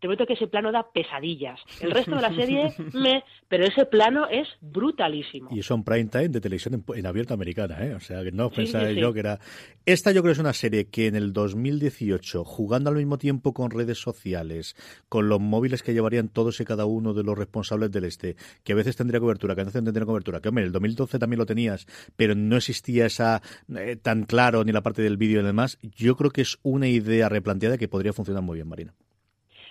[0.02, 1.60] te prometo que ese plano da pesadillas.
[1.80, 5.50] El resto de la serie, me, pero ese plano es brutalísimo.
[5.52, 7.94] Y son prime time de televisión en, en abierto americana, ¿eh?
[7.94, 9.00] O sea, que no Sí, pensaba sí, sí.
[9.00, 9.40] yo que era...
[9.86, 13.54] Esta yo creo que es una serie que en el 2018, jugando al mismo tiempo
[13.54, 14.76] con redes sociales,
[15.08, 18.74] con los móviles que llevarían todos y cada uno de los responsables del este, que
[18.74, 21.20] a veces tendría cobertura, que a veces no tendría cobertura, que hombre, en el 2012
[21.20, 21.86] también lo tenías,
[22.16, 23.42] pero no existía esa
[23.76, 26.88] eh, tan claro ni la parte del vídeo y demás, yo creo que es una
[26.88, 28.94] idea replanteada que podría funcionar muy bien, Marina.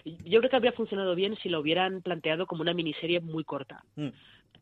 [0.05, 3.83] Yo creo que habría funcionado bien si lo hubieran planteado como una miniserie muy corta.
[3.97, 4.09] Mm.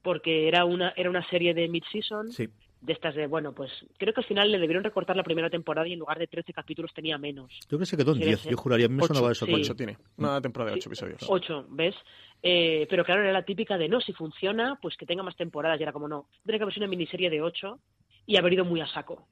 [0.02, 2.48] Porque era una, era una serie de mid-season, Sí.
[2.80, 5.88] de estas de, bueno, pues creo que al final le debieron recortar la primera temporada
[5.88, 7.52] y en lugar de 13 capítulos tenía menos.
[7.62, 8.50] Yo creo que se quedó en Sí, 10, sí.
[8.50, 9.44] yo juraría, a mí me sonaba eso.
[9.44, 9.50] sí.
[9.50, 9.62] coño.
[9.64, 9.96] Ocho tiene.
[10.16, 11.24] Una temporada de ocho episodios.
[11.28, 11.96] Ocho, ¿ves?
[12.42, 15.80] Eh, pero claro, era la típica de no, si funciona, pues que tenga más temporadas.
[15.80, 17.80] Y era como no, tendría que haber sido una miniserie de ocho
[18.26, 19.26] y haber ido muy a saco.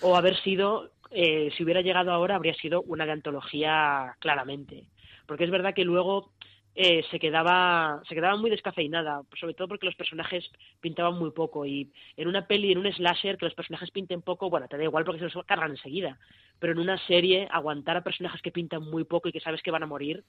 [0.00, 4.86] O haber sido, eh, si hubiera llegado ahora, habría sido una de antología claramente.
[5.26, 6.32] Porque es verdad que luego
[6.74, 11.66] eh, se quedaba se quedaba muy descafeinada, sobre todo porque los personajes pintaban muy poco.
[11.66, 14.84] Y en una peli, en un slasher, que los personajes pinten poco, bueno, te da
[14.84, 16.18] igual porque se los cargan enseguida.
[16.58, 19.70] Pero en una serie, aguantar a personajes que pintan muy poco y que sabes que
[19.70, 20.24] van a morir,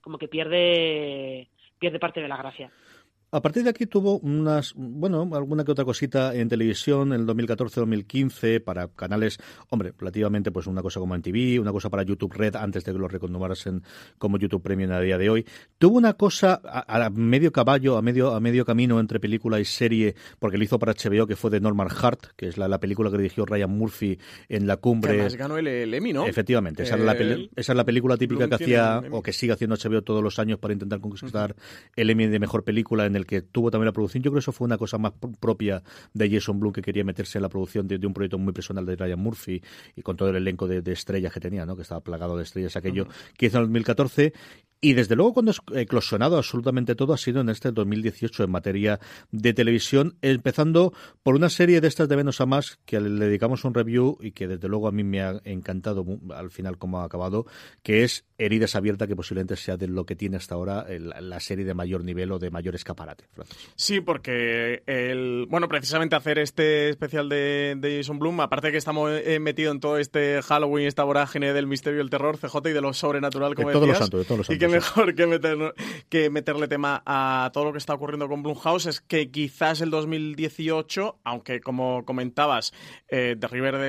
[0.00, 1.48] como que pierde
[1.78, 2.70] pierde parte de la gracia.
[3.30, 7.26] A partir de aquí tuvo unas, bueno, alguna que otra cosita en televisión en el
[7.26, 9.38] 2014-2015 para canales,
[9.68, 12.92] hombre, relativamente pues una cosa como en TV, una cosa para YouTube Red antes de
[12.92, 13.82] que lo reconnombrasen
[14.18, 15.46] como YouTube Premium a día de hoy.
[15.78, 19.64] Tuvo una cosa a, a medio caballo, a medio, a medio camino entre película y
[19.66, 22.80] serie, porque lo hizo para HBO, que fue de Norman Hart, que es la, la
[22.80, 25.10] película que dirigió Ryan Murphy en la Que cumbre.
[25.12, 26.26] además ganó el, el Emmy, ¿no?
[26.26, 29.32] Efectivamente, esa, es la peli- esa es la película típica Bloom que hacía o que
[29.34, 31.54] sigue haciendo HBO todos los años para intentar conquistar
[31.94, 34.22] el Emmy de mejor película en el que tuvo también la producción.
[34.22, 35.82] Yo creo que eso fue una cosa más pr- propia
[36.14, 38.86] de Jason Blum que quería meterse en la producción de, de un proyecto muy personal
[38.86, 39.62] de Ryan Murphy
[39.96, 41.76] y con todo el elenco de, de estrellas que tenía, ¿no?
[41.76, 44.32] que estaba plagado de estrellas aquello que hizo en el 2014
[44.80, 49.00] y desde luego cuando ha eclosionado absolutamente todo ha sido en este 2018 en materia
[49.32, 50.92] de televisión, empezando
[51.24, 54.30] por una serie de estas de menos a más que le dedicamos un review y
[54.30, 57.46] que desde luego a mí me ha encantado al final como ha acabado,
[57.82, 61.40] que es Heridas Abiertas, que posiblemente sea de lo que tiene hasta ahora el- la
[61.40, 63.07] serie de mayor nivel o de mayor escaparate.
[63.34, 63.72] Francis.
[63.76, 68.78] Sí, porque el, bueno, precisamente hacer este especial de, de Jason Bloom, aparte de que
[68.78, 72.72] estamos eh, metidos en todo este Halloween, esta vorágine del misterio, el terror, CJ y
[72.72, 75.14] de lo sobrenatural, como De todos los santos, de todos los y que santos, mejor
[75.14, 75.74] que, meter-
[76.08, 79.90] que meterle tema a todo lo que está ocurriendo con Blumhouse es que quizás el
[79.90, 82.72] 2018, aunque como comentabas,
[83.08, 83.88] eh, The River de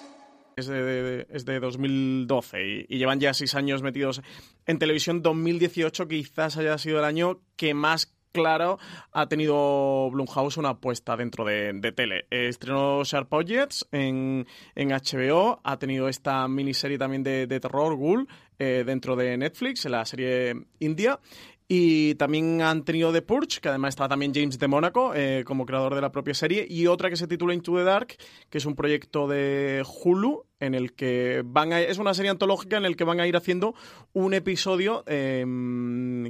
[0.55, 4.21] Es de, es de 2012 y, llevan ya seis años metidos
[4.65, 5.21] en televisión.
[5.21, 8.79] 2018 quizás haya sido el año que más claro
[9.11, 12.25] ha tenido Blumhouse una apuesta dentro de, tele.
[12.29, 18.27] estrenó Sharp Objects en, HBO, ha tenido esta miniserie también de, de terror, Ghoul,
[18.63, 21.19] eh, dentro de Netflix, en la serie India.
[21.73, 25.65] Y también han tenido The Purge, que además está también James de Mónaco eh, como
[25.65, 28.17] creador de la propia serie, y otra que se titula Into the Dark,
[28.49, 32.75] que es un proyecto de Hulu en el que van a, es una serie antológica
[32.75, 33.73] en el que van a ir haciendo
[34.11, 35.45] un episodio eh,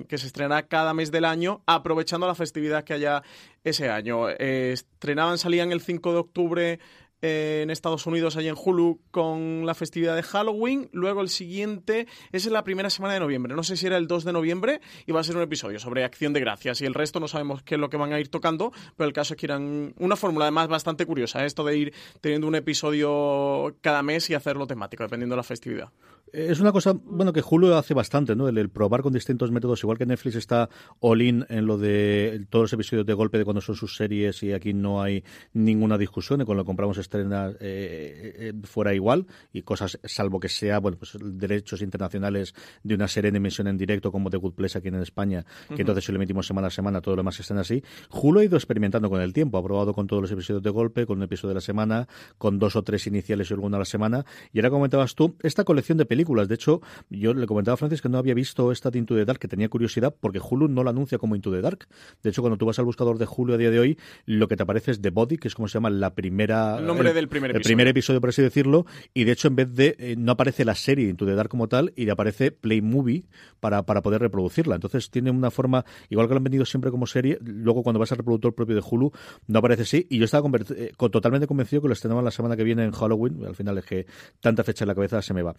[0.07, 3.23] que se estrenará cada mes del año, aprovechando la festividad que haya
[3.63, 4.29] ese año.
[4.29, 6.79] Eh, estrenaban, salían el 5 de octubre
[7.21, 10.89] en Estados Unidos, allí en Hulu, con la festividad de Halloween.
[10.91, 13.55] Luego el siguiente es la primera semana de noviembre.
[13.55, 16.03] No sé si era el 2 de noviembre y va a ser un episodio sobre
[16.03, 16.81] acción de gracias.
[16.81, 19.13] Y el resto no sabemos qué es lo que van a ir tocando, pero el
[19.13, 23.75] caso es que irán una fórmula además bastante curiosa, esto de ir teniendo un episodio
[23.81, 25.91] cada mes y hacerlo temático, dependiendo de la festividad.
[26.33, 28.47] Es una cosa, bueno, que Hulu hace bastante, ¿no?
[28.47, 32.63] El, probar con distintos métodos, igual que Netflix está all in en lo de todos
[32.63, 36.39] los episodios de golpe de cuando son sus series y aquí no hay ninguna discusión
[36.41, 40.97] y cuando lo compramos estrena eh, eh, fuera igual y cosas, salvo que sea, bueno,
[40.97, 44.87] pues derechos internacionales de una serie en emisión en directo como The Good Place aquí
[44.87, 45.79] en España, que uh -huh.
[45.81, 47.83] entonces si lo emitimos semana a semana, todo lo demás están así.
[48.09, 51.05] Hulu ha ido experimentando con el tiempo, ha probado con todos los episodios de golpe,
[51.05, 53.85] con un episodio de la semana, con dos o tres iniciales y alguna a la
[53.85, 54.25] semana.
[54.53, 56.47] Y ahora comentabas tú, esta colección de películas películas.
[56.47, 59.25] De hecho, yo le comentaba a Francis que no había visto esta de Into the
[59.25, 61.87] Dark, que tenía curiosidad, porque Hulu no la anuncia como Into the Dark.
[62.21, 64.55] De hecho, cuando tú vas al buscador de Hulu a día de hoy, lo que
[64.55, 66.77] te aparece es The Body, que es como se llama la primera...
[66.77, 67.61] El nombre el, del primer episodio.
[67.61, 68.85] El primer episodio, por así decirlo.
[69.13, 69.95] Y de hecho, en vez de...
[69.97, 73.25] Eh, no aparece la serie Into the Dark como tal, y le aparece Play Movie
[73.59, 74.75] para, para poder reproducirla.
[74.75, 75.85] Entonces, tiene una forma...
[76.09, 78.83] Igual que lo han vendido siempre como serie, luego cuando vas al reproductor propio de
[78.87, 79.11] Hulu,
[79.47, 80.07] no aparece así.
[80.09, 83.45] Y yo estaba eh, totalmente convencido que lo estrenaban la semana que viene en Halloween.
[83.45, 84.05] Al final es que
[84.39, 85.55] tanta fecha en la cabeza se me va.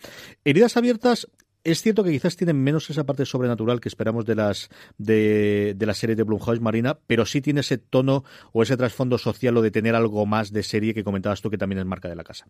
[0.52, 1.30] Heridas abiertas
[1.64, 5.86] es cierto que quizás tienen menos esa parte sobrenatural que esperamos de las de, de
[5.86, 9.62] la serie de Blumhouse Marina, pero sí tiene ese tono o ese trasfondo social o
[9.62, 12.22] de tener algo más de serie que comentabas tú que también es marca de la
[12.22, 12.48] casa.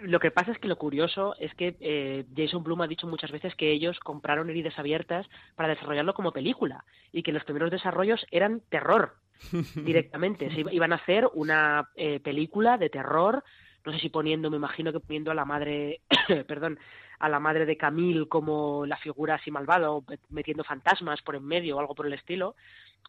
[0.00, 3.30] Lo que pasa es que lo curioso es que eh, Jason Blum ha dicho muchas
[3.30, 5.26] veces que ellos compraron heridas abiertas
[5.56, 9.14] para desarrollarlo como película y que los primeros desarrollos eran terror
[9.76, 10.54] directamente.
[10.54, 13.44] Se iban a hacer una eh, película de terror,
[13.84, 16.00] no sé si poniendo, me imagino que poniendo a la madre,
[16.46, 16.78] perdón,
[17.18, 21.44] a la madre de Camille como la figura así malvada o metiendo fantasmas por en
[21.44, 22.54] medio o algo por el estilo.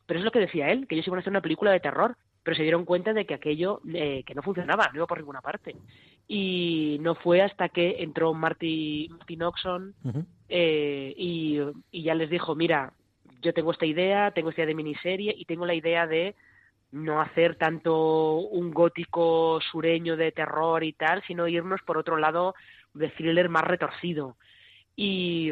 [0.06, 2.18] Pero es lo que decía él, que ellos iban a hacer una película de terror,
[2.44, 5.42] pero se dieron cuenta de que aquello eh, que no funcionaba, no iba por ninguna
[5.42, 5.76] parte.
[6.28, 10.26] Y no fue hasta que entró Marty, uh -huh.
[10.50, 11.60] eh, y,
[11.92, 12.94] y ya les dijo, mira,
[13.42, 16.36] yo tengo esta idea, tengo esta idea de miniserie y tengo la idea de
[16.94, 22.54] no hacer tanto un gótico sureño de terror y tal, sino irnos por otro lado
[22.94, 24.38] de thriller más retorcido.
[24.96, 25.52] Y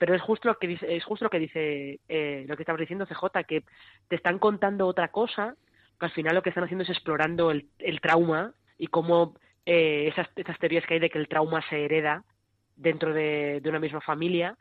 [0.00, 2.80] pero es justo lo que dice, es justo lo que dice eh, lo que estabas
[2.80, 3.62] diciendo CJ, que
[4.08, 5.54] te están contando otra cosa,
[5.98, 10.08] que al final lo que están haciendo es explorando el, el trauma y cómo eh,
[10.08, 12.24] esas, esas teorías que hay de que el trauma se hereda
[12.74, 14.56] dentro de, de una misma familia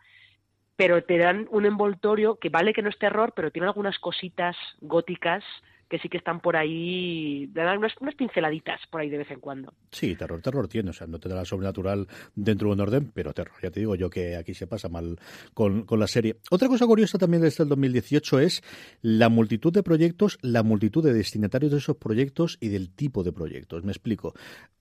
[0.75, 4.55] pero te dan un envoltorio que vale que no es terror, pero tiene algunas cositas
[4.79, 5.43] góticas
[5.89, 9.39] que sí que están por ahí, dan unas, unas, pinceladitas por ahí de vez en
[9.39, 9.73] cuando.
[9.91, 13.33] Sí, terror, terror tiene, o sea, no te da sobrenatural dentro de un orden, pero
[13.33, 15.19] terror, ya te digo yo que aquí se pasa mal
[15.53, 16.37] con, con la serie.
[16.51, 18.63] Otra cosa curiosa también desde el 2018 es
[19.01, 23.31] la multitud de proyectos, la multitud de destinatarios de esos proyectos y del tipo de
[23.31, 23.83] proyectos.
[23.83, 24.33] Me explico.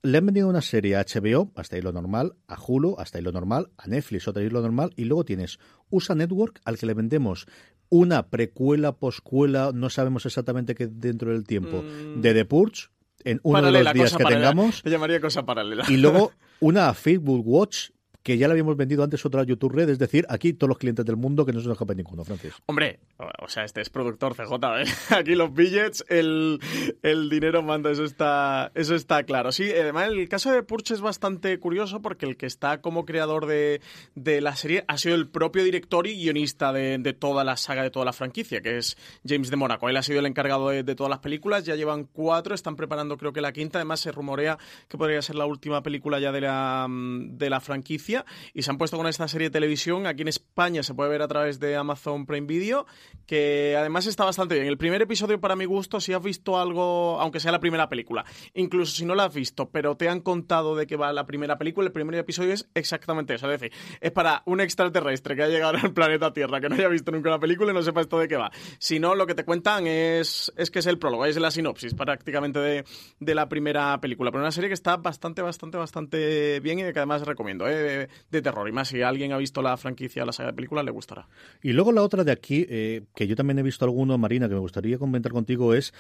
[0.03, 3.25] Le han vendido una serie a HBO, hasta ahí lo normal, a Hulu, hasta ahí
[3.25, 5.59] lo normal, a Netflix, otra ahí lo normal, y luego tienes
[5.91, 7.47] USA Network, al que le vendemos
[7.89, 12.21] una precuela, poscuela, no sabemos exactamente qué dentro del tiempo, mm.
[12.21, 12.89] de The Purge,
[13.25, 14.51] en uno paralela, de los días que paralela.
[14.51, 14.83] tengamos.
[14.85, 15.85] Llamaría cosa paralela.
[15.89, 17.91] Y luego una Facebook Watch
[18.27, 21.05] que ya la habíamos vendido antes otra YouTube Red, es decir, aquí todos los clientes
[21.05, 22.55] del mundo que no se nos escapa ninguno, Francis.
[22.67, 24.85] Hombre, o sea, este es productor CJ, ¿eh?
[25.17, 26.59] Aquí los billets, el,
[27.05, 29.53] el dinero manda, eso está, eso está claro.
[29.53, 33.47] Sí, además el caso de Purge es bastante curioso porque el que está como creador
[33.47, 33.81] de,
[34.17, 37.85] de la serie ha sido el propio director y guionista de, de, toda la saga,
[37.85, 39.89] de toda la franquicia, que es James de Mónaco.
[39.89, 43.19] Él ha sido el encargado de, de todas las películas, ya llevan cuatro, están preparando
[43.19, 44.59] creo que la quinta, además se rumorea
[44.89, 48.16] que podría ser la última película ya de la, de la franquicia
[48.55, 50.07] y se han puesto con esta serie de televisión.
[50.07, 52.87] Aquí en España se puede ver a través de Amazon Prime Video,
[53.27, 54.67] que además está bastante bien.
[54.67, 58.25] El primer episodio, para mi gusto, si has visto algo, aunque sea la primera película,
[58.55, 61.59] incluso si no la has visto, pero te han contado de qué va la primera
[61.59, 63.51] película, el primer episodio es exactamente eso.
[63.51, 66.89] Es decir, es para un extraterrestre que ha llegado al planeta Tierra, que no haya
[66.89, 68.51] visto nunca la película y no sepa esto de qué va.
[68.79, 71.95] Si no, lo que te cuentan es, es que es el prólogo, es la sinopsis
[71.95, 72.85] prácticamente de,
[73.21, 74.31] de la primera película.
[74.31, 78.06] Pero una serie que está bastante, bastante, bastante bien y que además recomiendo, ¿eh?
[78.31, 78.69] De, terror.
[78.69, 81.29] Y más si alguien ha visto la franquicia, la saga de películas, le gustará.
[81.63, 84.55] Y luego la otra de aquí, eh, que yo también he visto alguno, Marina, que
[84.55, 85.93] me gustaría comentar contigo, es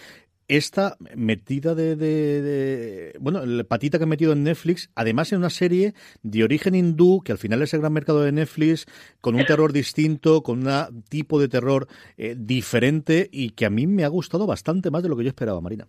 [0.48, 5.50] esta metida de, de, bueno, la patita que he metido en Netflix, además en una
[5.50, 8.86] serie de origen hindú, que al final es el gran mercado de Netflix,
[9.20, 13.86] con un terror distinto, con un tipo de terror eh, diferente y que a mí
[13.86, 15.88] me ha gustado bastante más de lo que yo esperaba, Marina.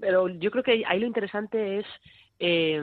[0.00, 1.86] Pero yo creo que ahí lo interesante es
[2.38, 2.80] eh,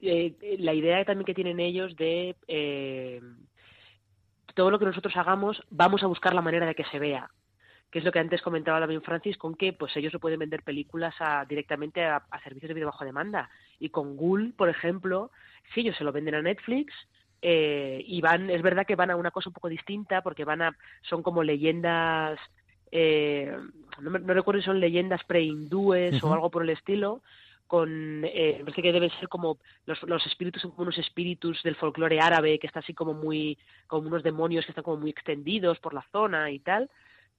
[0.00, 2.34] eh, la idea también que tienen ellos de
[4.54, 7.30] todo lo que nosotros hagamos, vamos a buscar la manera de que se vea
[7.90, 10.62] que es lo que antes comentaba también Francis, con que pues ellos se pueden vender
[10.62, 13.48] películas a, directamente a, servicios de video bajo demanda.
[13.78, 15.30] Y con Google, por ejemplo,
[15.72, 16.92] si ellos se lo venden a Netflix,
[17.40, 20.60] eh, y van, es verdad que van a una cosa un poco distinta, porque van
[20.60, 22.38] a, son como leyendas,
[22.90, 23.56] eh,
[24.00, 27.22] no, recuerdo si son leyendas pre-hindúes o algo por el estilo,
[27.68, 31.76] con eh, parece que deben ser como los, los espíritus son como unos espíritus del
[31.76, 33.56] folclore árabe que está así como muy
[33.86, 36.90] como unos demonios que están como muy extendidos por la zona y tal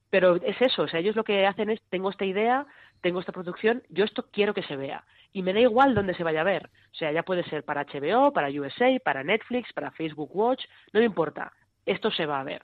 [0.09, 2.65] pero es eso, o sea, ellos lo que hacen es, tengo esta idea,
[3.01, 5.03] tengo esta producción, yo esto quiero que se vea.
[5.31, 6.69] Y me da igual dónde se vaya a ver.
[6.91, 10.99] O sea, ya puede ser para HBO, para USA, para Netflix, para Facebook Watch, no
[10.99, 11.53] me importa.
[11.85, 12.63] Esto se va a ver.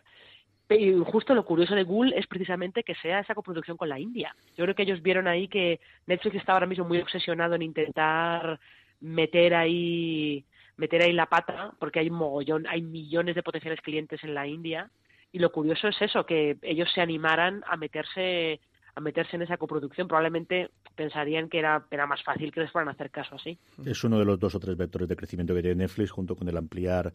[0.69, 4.35] Y justo lo curioso de Google es precisamente que sea esa coproducción con la India.
[4.57, 8.59] Yo creo que ellos vieron ahí que Netflix está ahora mismo muy obsesionado en intentar
[9.01, 10.43] meter ahí
[10.77, 14.89] meter ahí la pata porque hay mogollón, hay millones de potenciales clientes en la India
[15.31, 18.59] y lo curioso es eso, que ellos se animaran a meterse
[18.95, 20.07] a meterse en esa coproducción.
[20.07, 23.57] Probablemente pensarían que era, era más fácil que les fueran a hacer caso así.
[23.85, 26.47] Es uno de los dos o tres vectores de crecimiento que tiene Netflix, junto con
[26.47, 27.13] el ampliar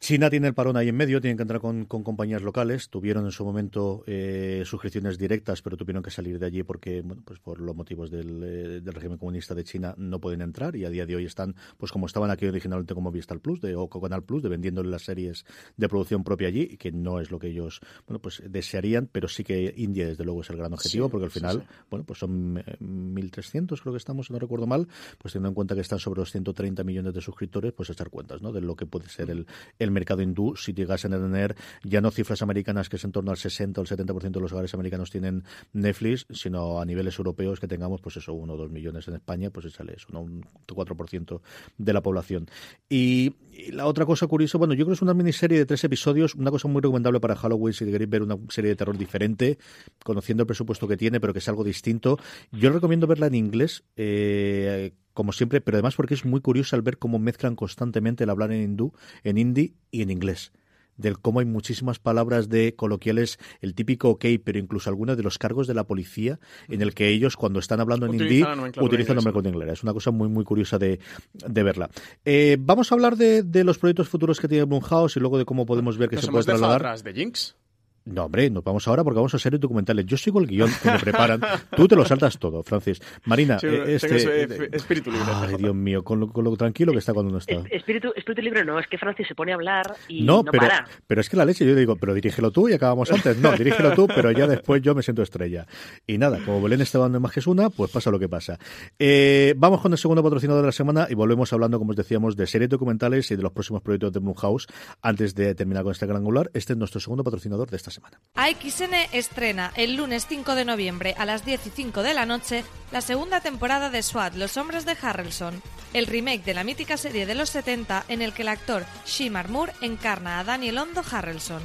[0.00, 2.88] China tiene el parón ahí en medio, tienen que entrar con, compañías locales.
[2.88, 7.22] Tuvieron en su momento eh, suscripciones directas, pero tuvieron que salir de allí porque, bueno,
[7.22, 10.86] pues por los motivos del, eh, del, régimen comunista de China no pueden entrar y
[10.86, 13.90] a día de hoy están, pues como estaban aquí originalmente como Vistal Plus de, o
[13.90, 15.44] Canal Plus, de vendiéndole las series
[15.76, 19.44] de producción propia allí, que no es lo que ellos, bueno, pues desearían, pero sí
[19.44, 23.74] que India desde luego es el gran objetivo porque al final, bueno, pues son 1.300
[23.74, 24.88] eh, creo que estamos, si no recuerdo mal,
[25.18, 28.42] pues teniendo en cuenta que están sobre los 130 millones de suscriptores, pues echar cuentas,
[28.42, 28.52] ¿no?
[28.52, 29.46] De lo que puede ser el,
[29.78, 33.30] el mercado hindú si llegasen a tener ya no cifras americanas que es en torno
[33.30, 37.60] al 60 o el 70% de los hogares americanos tienen Netflix, sino a niveles europeos
[37.60, 40.20] que tengamos pues eso, uno o dos millones en España, pues échale eso, ¿no?
[40.20, 41.40] un 4%
[41.78, 42.48] de la población.
[42.88, 43.34] Y,
[43.72, 46.50] la otra cosa curiosa, bueno, yo creo que es una miniserie de tres episodios, una
[46.50, 49.58] cosa muy recomendable para Halloween si queréis ver una serie de terror diferente,
[50.04, 52.18] conociendo el presupuesto que tiene, pero que es algo distinto.
[52.52, 56.82] Yo recomiendo verla en inglés, eh, como siempre, pero además porque es muy curioso al
[56.82, 58.92] ver cómo mezclan constantemente el hablar en hindú,
[59.24, 60.52] en hindi y en inglés
[61.00, 65.38] del cómo hay muchísimas palabras de coloquiales, el típico ok, pero incluso algunos de los
[65.38, 66.38] cargos de la policía,
[66.68, 68.44] en el que ellos cuando están hablando en hindi
[68.80, 69.72] utilizan nomenclatura en inglés.
[69.72, 71.00] Es una cosa muy muy curiosa de,
[71.32, 71.90] de verla.
[72.24, 75.44] Eh, vamos a hablar de, de, los proyectos futuros que tiene Blumhouse y luego de
[75.44, 77.02] cómo podemos ver que se puede trasladar.
[77.02, 77.56] de Jinx?
[78.04, 80.06] No, hombre, nos vamos ahora porque vamos a hacer documentales.
[80.06, 81.40] Yo sigo el guion que me preparan.
[81.76, 83.00] Tú te lo saltas todo, Francis.
[83.26, 85.26] Marina, eh, este, eh, espíritu libre.
[85.32, 87.54] Ay, Dios mío, con lo, tranquilo que está cuando no está.
[87.70, 90.86] Espíritu, espíritu libre no, es que Francis se pone a hablar y no, pero, para.
[91.06, 93.36] pero es que la leche, yo digo, pero dirígelo tú y acabamos antes.
[93.38, 95.66] No, dirígelo tú, pero ya después yo me siento estrella.
[96.06, 98.58] Y nada, como Belén está dando más que es una, pues pasa lo que pasa.
[98.98, 102.36] Eh, vamos con el segundo patrocinador de la semana y volvemos hablando, como os decíamos,
[102.36, 104.66] de series documentales y de los próximos proyectos de Blumhouse.
[105.02, 108.20] Antes de terminar con este gran angular, este es nuestro segundo patrocinador de esta semana.
[108.34, 112.64] XN estrena el lunes 5 de noviembre a las 10 y 5 de la noche
[112.90, 115.62] la segunda temporada de SWAT, Los Hombres de Harrelson,
[115.92, 119.48] el remake de la mítica serie de los 70 en el que el actor Shimar
[119.48, 121.62] Moore encarna a Daniel Hondo Harrelson.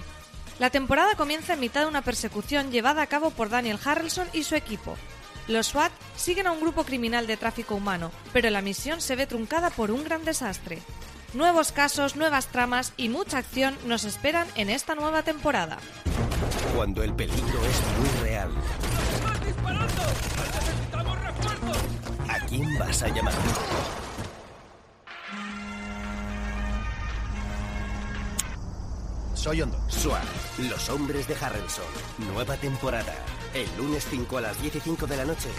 [0.59, 4.43] La temporada comienza en mitad de una persecución llevada a cabo por Daniel Harrelson y
[4.43, 4.95] su equipo.
[5.47, 9.27] Los SWAT siguen a un grupo criminal de tráfico humano, pero la misión se ve
[9.27, 10.81] truncada por un gran desastre.
[11.35, 15.79] Nuevos casos, nuevas tramas y mucha acción nos esperan en esta nueva temporada.
[16.73, 18.49] Cuando el peligro es muy real.
[19.45, 20.01] disparando!
[20.55, 21.77] ¡Necesitamos refuerzos!
[22.29, 23.33] ¿A quién vas a llamar?
[29.33, 29.77] Soy Hondo.
[29.89, 30.23] SWAT,
[30.69, 31.85] los hombres de Harrelson.
[32.33, 33.13] Nueva temporada.
[33.53, 35.49] El lunes 5 a las 10 y 5 de la noche.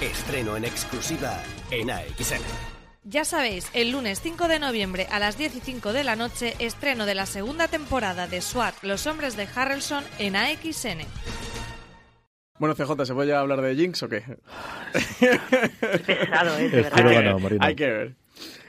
[0.00, 2.75] Estreno en exclusiva en AXN.
[3.08, 6.54] Ya sabéis, el lunes 5 de noviembre a las 10 y 5 de la noche,
[6.58, 10.98] estreno de la segunda temporada de SWAT, Los Hombres de Harrelson en AXN.
[12.58, 14.22] Bueno, CJ, ¿se puede ya hablar de Jinx o qué?
[16.04, 16.70] Pesado, ¿eh?
[16.72, 17.64] Espero ganado, Marina.
[17.66, 18.14] Hay que ver.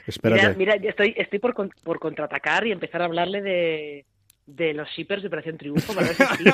[0.06, 0.54] Espérate.
[0.54, 4.06] Mira, mira, estoy, estoy por, con- por contraatacar y empezar a hablarle de,
[4.48, 6.50] de los shippers de Operación Triunfo para ver si sí,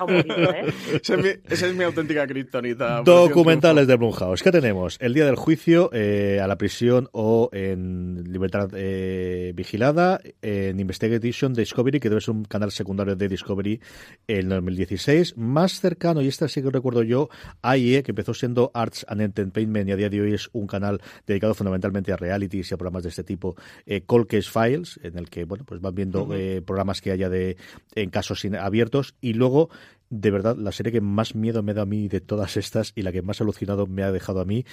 [0.00, 0.66] un poquito, ¿eh?
[1.02, 3.02] Esa es mi, esa es mi auténtica kriptonita.
[3.02, 4.42] Documentales de Blumhouse.
[4.42, 4.98] ¿Qué tenemos?
[5.00, 11.54] El día del juicio, eh, a la prisión o en libertad eh, vigilada, en Investigation
[11.54, 13.80] Discovery, que debe ser un canal secundario de Discovery
[14.28, 15.38] en 2016.
[15.38, 17.30] Más cercano, y esta sí que recuerdo yo,
[17.62, 21.00] AIE, que empezó siendo Arts and Entertainment y a día de hoy es un canal
[21.26, 23.56] dedicado fundamentalmente a realities y a programas de este tipo,
[23.86, 27.56] eh, Cold Case Files, en el que bueno pues van viendo eh, programas que de
[27.94, 29.14] en casos abiertos.
[29.20, 29.70] Y luego
[30.10, 33.02] de verdad la serie que más miedo me da a mí de todas estas y
[33.02, 34.64] la que más alucinado me ha dejado a mí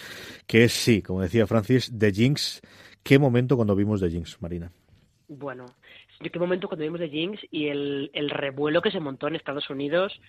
[0.47, 2.61] que es sí como decía Francis The Jinx.
[3.03, 4.69] Qué momento cuando vimos The Jinx Marina
[5.29, 5.65] Bueno,
[6.19, 9.37] ¿de qué momento cuando vimos de Jinx y el, el revuelo que se montó en
[9.37, 10.19] Estados Unidos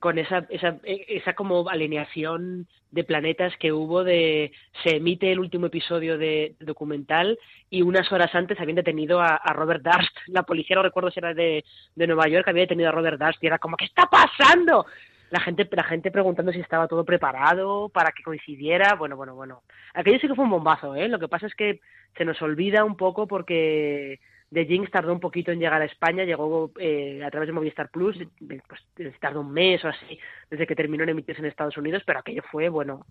[0.00, 4.50] con esa, esa, esa como alineación de planetas que hubo de
[4.82, 7.38] se emite el último episodio de, documental
[7.68, 11.34] y unas horas antes habían detenido a, Robert Durst, la policía no recuerdo si era
[11.34, 14.86] de, de Nueva York, había detenido a Robert Durst y era como ¿qué está pasando?
[15.30, 18.96] La gente, la gente preguntando si estaba todo preparado para que coincidiera.
[18.96, 19.62] Bueno, bueno, bueno.
[19.94, 21.06] Aquello sí que fue un bombazo, ¿eh?
[21.06, 21.78] Lo que pasa es que
[22.16, 24.18] se nos olvida un poco porque
[24.52, 27.88] The Jinx tardó un poquito en llegar a España, llegó eh, a través de Movistar
[27.88, 28.18] Plus,
[28.66, 28.82] pues
[29.20, 30.18] tardó un mes o así
[30.50, 33.06] desde que terminó en emitirse en Estados Unidos, pero aquello fue, bueno,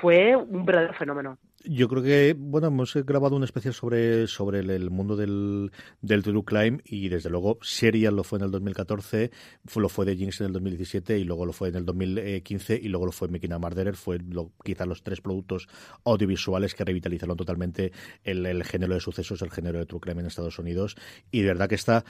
[0.00, 1.38] fue un verdadero fenómeno.
[1.64, 6.44] yo creo que bueno hemos grabado un especial sobre sobre el, mundo del, del true
[6.44, 9.30] crime y desde luego Serial lo fue en el 2014
[9.66, 12.80] fue, lo fue de Jinx en el 2017 y luego lo fue en el 2015
[12.82, 15.68] y luego lo fue Making a Murderer fue lo, quizás los tres productos
[16.04, 20.26] audiovisuales que revitalizaron totalmente el, el género de sucesos el género de true crime en
[20.26, 20.96] Estados Unidos
[21.30, 22.04] y de verdad que está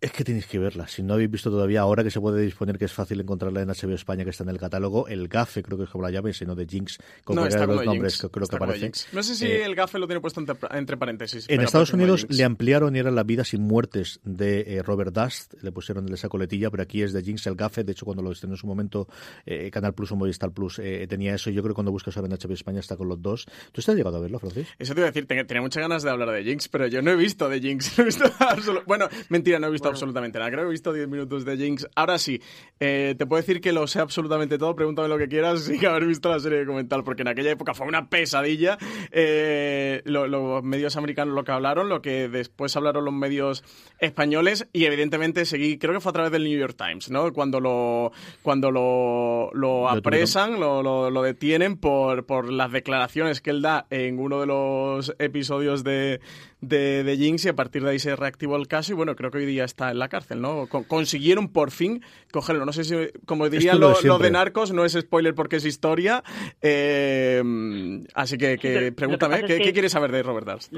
[0.00, 0.86] es que tenéis que verla.
[0.88, 3.68] Si no habéis visto todavía, ahora que se puede disponer, que es fácil encontrarla en
[3.68, 6.32] HBO España, que está en el catálogo, el GAFE, creo que es como la llave,
[6.34, 8.84] sino de Jinx, con No, los nombres que creo Está que como de aparece.
[9.04, 9.08] Jinx.
[9.14, 11.46] No sé si Eh, el gafe lo tiene puesto entre, entre paréntesis.
[11.48, 15.54] en Estados Unidos le ampliaron y era la vida sin muertes de eh, Robert Dust,
[15.62, 17.82] le pusieron esa coletilla, pero aquí es de Jinx el Gafe.
[17.84, 19.08] De hecho, cuando lo estrenó en su momento,
[19.46, 21.50] eh, Canal Plus o Movistar Plus eh, tenía eso.
[21.50, 23.46] Yo creo que cuando buscas ahora en HBO España está con los dos.
[23.72, 24.68] ¿Tú estás llegado a verlo, Francis?
[24.78, 27.00] Eso te iba a decir, tenía, tenía muchas ganas de hablar de Jinx, pero yo
[27.02, 27.96] no he visto de Jinx.
[27.98, 30.50] No he visto absolu- bueno, mentira, no he visto absolutamente nada.
[30.50, 31.86] Creo que he visto 10 minutos de Jinx.
[31.94, 32.40] Ahora sí,
[32.80, 34.74] eh, te puedo decir que lo sé absolutamente todo.
[34.76, 37.86] Pregúntame lo que quieras sin haber visto la serie documental, porque en aquella época fue
[37.86, 38.78] una pesadilla.
[39.12, 43.64] Eh, lo- los medios americanos lo que hablaron, lo que después hablaron los medios
[43.98, 47.32] españoles, y evidentemente seguí, creo que fue a través del New York Times, ¿no?
[47.32, 48.12] Cuando lo,
[48.42, 53.62] cuando lo, lo Lo apresan, lo, lo- lo detienen por, por las declaraciones que él
[53.62, 56.20] da en uno de los episodios de,
[56.60, 59.30] de, de Jinx y a partir de ahí se reactivó el caso y bueno, creo
[59.30, 60.66] que hoy día está en la cárcel, ¿no?
[60.68, 62.02] Con- consiguieron por fin
[62.32, 62.64] cogerlo.
[62.64, 62.94] No sé si,
[63.26, 64.30] como dirían lo de lo.
[64.30, 66.22] Narcos, no es spoiler porque es historia.
[66.62, 67.42] Eh,
[68.14, 70.72] así que, que Sí, pregúntame, ¿qué, que- qué quieres saber de Robert Durst?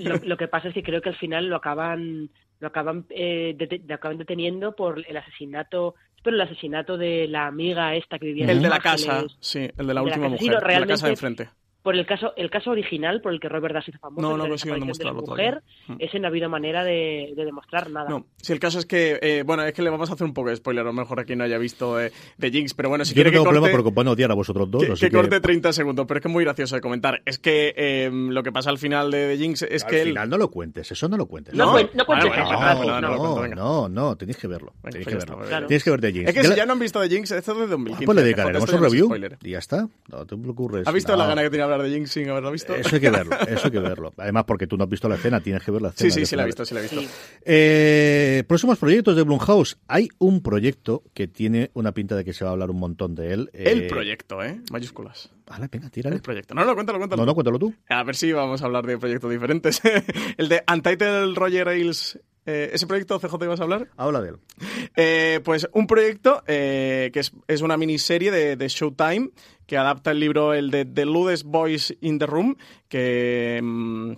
[0.00, 2.30] Lo, lo que pasa es que creo que al final lo acaban
[2.60, 3.56] lo acaban eh,
[3.86, 8.44] lo acaban deteniendo por el asesinato pero el asesinato de la amiga esta que vivía
[8.44, 10.26] en el de la casa, sí, el de la de la última.
[10.28, 11.50] Sí, mujer, no, de la casa de enfrente.
[11.84, 14.48] Por el caso el caso original por el que Robert Durst hizo famoso No, que
[14.48, 15.96] no de mujer todavía.
[16.00, 19.18] ese no ha habido manera de, de demostrar nada No, si el caso es que,
[19.22, 21.20] eh, bueno, es que le vamos a hacer un poco de spoiler, a lo mejor
[21.20, 23.48] aquí no haya visto de, de Jinx, pero bueno, si Yo quiere no tengo que
[23.50, 24.84] problema corte, porque van a odiar a vosotros dos.
[24.84, 27.22] que, así que corte 30 segundos, pero es que es muy gracioso de comentar.
[27.26, 30.08] Es que eh, lo que pasa al final de, de Jinx es Al que él...
[30.08, 31.54] final no lo cuentes, eso no lo cuentes.
[31.54, 34.72] No, cuen- no cuentes no, no, no no, no, no, tenéis que verlo.
[34.82, 35.44] Venga, Tenéis pues que verlo.
[35.44, 35.66] está.
[35.66, 36.28] Tienes que ver de Jinx.
[36.28, 38.04] Es que Ya si la- ya no han visto de Jinx, esto es de 2015.
[38.06, 39.10] Pues le dedicaremos un no review
[39.42, 39.86] y ya está.
[40.08, 40.86] No te preocupes.
[40.86, 41.18] ¿Ha visto No.
[41.18, 42.74] la gana que hablar de Jinx sin haberla visto?
[42.74, 44.12] Eso hay que verlo, eso hay que verlo.
[44.16, 46.10] Además, porque tú no has visto la escena, tienes que ver la escena.
[46.10, 47.00] Sí, sí, sí la he visto, sí la he visto.
[47.44, 49.78] Eh, próximos proyectos de Blumhouse.
[49.88, 53.14] Hay un proyecto que tiene una pinta de que se va a hablar un montón
[53.14, 53.50] de él.
[53.52, 54.60] El Eh, proyecto, ¿eh?
[54.70, 55.30] Mayúsculas.
[55.46, 56.16] Vale, venga, tírale.
[56.16, 56.54] El proyecto.
[56.54, 57.20] No, no, cuéntalo, cuéntalo.
[57.22, 57.74] No, no, cuéntalo tú.
[57.88, 59.80] A ver si vamos a hablar de proyectos diferentes.
[60.38, 62.18] el de Untitled Roger Ailes.
[62.46, 63.88] Eh, ¿Ese proyecto CJ ibas a hablar?
[63.96, 64.36] Habla de él.
[64.96, 69.30] Eh, pues un proyecto eh, que es, es una miniserie de, de Showtime
[69.66, 72.56] que adapta el libro, el de The Ludest Boys in the Room,
[72.88, 73.60] que...
[73.62, 74.12] mm,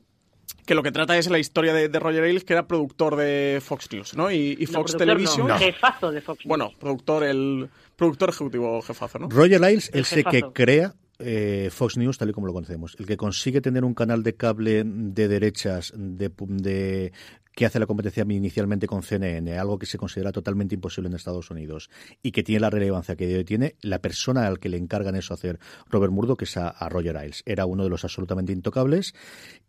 [0.67, 3.63] que lo que trata es la historia de, de Roger Ailes, que era productor de
[3.65, 4.33] Fox News, ¿no?
[4.33, 5.47] Y, Fox productor Television.
[5.47, 6.49] no, jefazo de Fox News.
[6.49, 9.29] Bueno, productor, el productor ejecutivo jefazo, ¿no?
[9.29, 12.97] Roger Ailes El es el que crea eh, Fox News tal y como lo conocemos.
[12.99, 17.13] El que consigue tener un canal de cable de derechas, de, de
[17.57, 21.51] que hace la competencia inicialmente con CNN, algo que se considera totalmente imposible en Estados
[21.51, 21.89] Unidos
[22.23, 25.59] y que tiene la relevancia que tiene, la persona al que le encargan eso hacer
[25.89, 27.43] Robert Murdoch es a, a Roger Ailes.
[27.47, 29.15] Era uno de los absolutamente intocables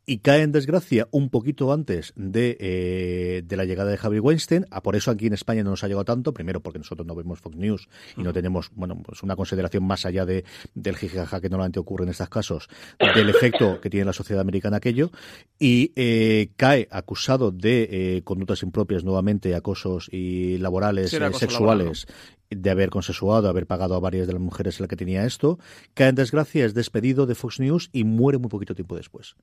[0.09, 4.65] y cae en desgracia un poquito antes de, eh, de la llegada de Javi Weinstein.
[4.71, 6.33] A por eso aquí en España no nos ha llegado tanto.
[6.33, 10.05] Primero porque nosotros no vemos Fox News y no tenemos bueno pues una consideración más
[10.05, 14.13] allá de, del jijaja que normalmente ocurre en estos casos, del efecto que tiene la
[14.13, 15.11] sociedad americana aquello.
[15.59, 22.07] Y eh, cae acusado de eh, conductas impropias nuevamente, acosos y laborales, Sí, eh, sexuales.
[22.49, 25.25] de haber consensuado, de haber pagado a varias de las mujeres en la que tenía
[25.25, 25.59] esto,
[25.93, 29.35] cae en desgracia, es despedido de Fox News y muere muy poquito tiempo después.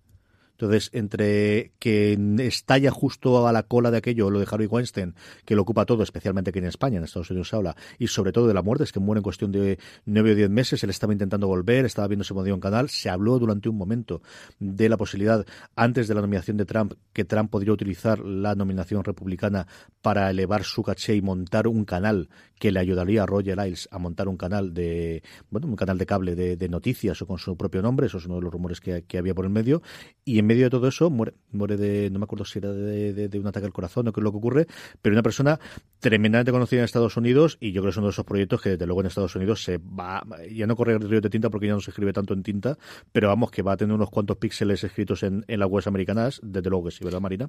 [0.55, 5.57] Entonces, entre que estalla justo a la cola de aquello, lo de Harvey Weinstein, que
[5.57, 8.46] lo ocupa todo, especialmente aquí en España, en Estados Unidos se habla, y sobre todo
[8.46, 11.12] de la muerte, es que muere en cuestión de nueve o diez meses, él estaba
[11.12, 14.22] intentando volver, estaba viendo si podía un canal, se habló durante un momento
[14.61, 15.44] de la posibilidad,
[15.74, 19.66] antes de la nominación de Trump, que Trump podría utilizar la nominación republicana
[20.02, 22.28] para elevar su caché y montar un canal
[22.61, 26.07] que le ayudaría a Roger Ailes a montar un canal de, bueno, un canal de
[26.07, 29.02] cable de, noticias o con su propio nombre, eso es uno de los rumores que,
[29.02, 29.82] que había por el medio,
[30.24, 33.38] y en medio de todo eso muere, muere de, no me acuerdo si era de,
[33.38, 34.66] un ataque al corazón o qué es lo que ocurre,
[35.01, 35.59] pero una persona
[36.01, 38.70] tremendamente conocida en Estados Unidos y yo creo que es uno de esos proyectos que
[38.70, 41.66] desde luego en Estados Unidos se va, ya no corre el río de tinta porque
[41.66, 42.76] ya no se escribe tanto en tinta,
[43.11, 46.68] pero vamos que va a tener unos cuantos píxeles escritos en, las webs americanas, desde
[46.68, 47.49] luego que sí, ¿verdad Marina?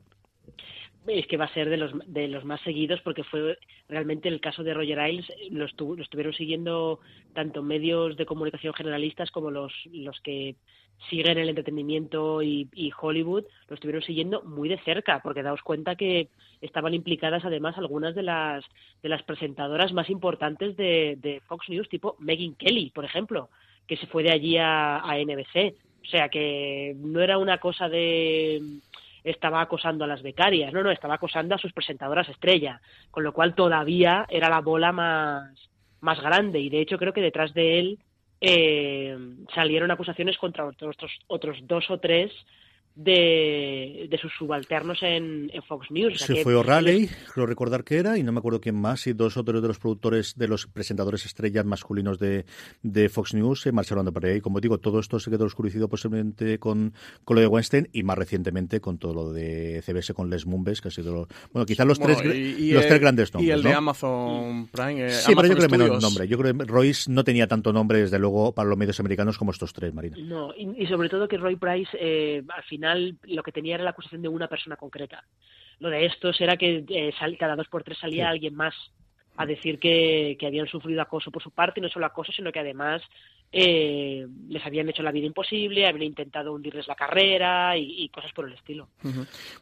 [1.07, 4.41] es que va a ser de los de los más seguidos porque fue realmente el
[4.41, 6.99] caso de Roger Ailes lo, lo estuvieron siguiendo
[7.33, 10.55] tanto medios de comunicación generalistas como los los que
[11.09, 12.69] siguen el entretenimiento y,
[12.99, 16.29] Hollywood lo estuvieron siguiendo muy de cerca porque daos cuenta que
[16.61, 18.63] estaban implicadas además algunas de las
[19.03, 23.49] de las presentadoras más importantes de, de Fox News tipo Megyn Kelly por ejemplo
[23.87, 27.87] que se fue de allí a, a NBC o sea que no era una cosa
[27.89, 28.61] de
[29.25, 32.79] estaba acosando a las becarias, no, no, estaba acosando a sus presentadoras estrella,
[33.09, 35.51] con lo cual todavía era la bola más,
[35.99, 37.99] más grande y de hecho creo que detrás de él
[38.47, 39.17] eh,
[39.53, 40.95] salieron acusaciones contra otros,
[41.27, 42.31] otros dos o tres
[42.95, 46.15] de, de sus subalternos en, en Fox News.
[46.15, 48.75] O sea Se que- fue O'Reilly, creo recordar que era, y no me acuerdo quién
[48.75, 52.45] más, y dos otros de los productores, de los presentadores estrellas masculinos de,
[52.83, 54.41] de Fox News se marcharon de por ahí.
[54.41, 56.93] Como digo, todo esto se quedó oscurecido posiblemente con,
[57.23, 60.81] con lo de Weinstein y más recientemente con todo lo de CBS con Les Mumbes,
[60.81, 63.33] que ha sido, lo- bueno, quizás los, Bueno, tres, y- y los el- tres grandes
[63.33, 63.49] nombres.
[63.49, 63.73] Y el de.
[63.73, 65.05] Amazon Prime.
[65.07, 66.27] eh, Sí, pero yo creo que menos nombre.
[66.27, 69.51] Yo creo que Royce no tenía tanto nombre, desde luego, para los medios americanos como
[69.51, 70.17] estos tres, Marina.
[70.19, 73.83] No, y, y sobre todo que Roy Price eh, al final lo que tenía era
[73.83, 75.23] la acusación de una persona concreta.
[75.79, 78.29] Lo de estos era que eh, sal- cada dos por tres salía Sí.
[78.31, 78.75] alguien más
[79.37, 82.51] a decir que, que habían sufrido acoso por su parte, y no solo acoso, sino
[82.51, 83.01] que además
[83.51, 88.31] eh, les habían hecho la vida imposible, habían intentado hundirles la carrera y, y cosas
[88.33, 88.89] por el estilo.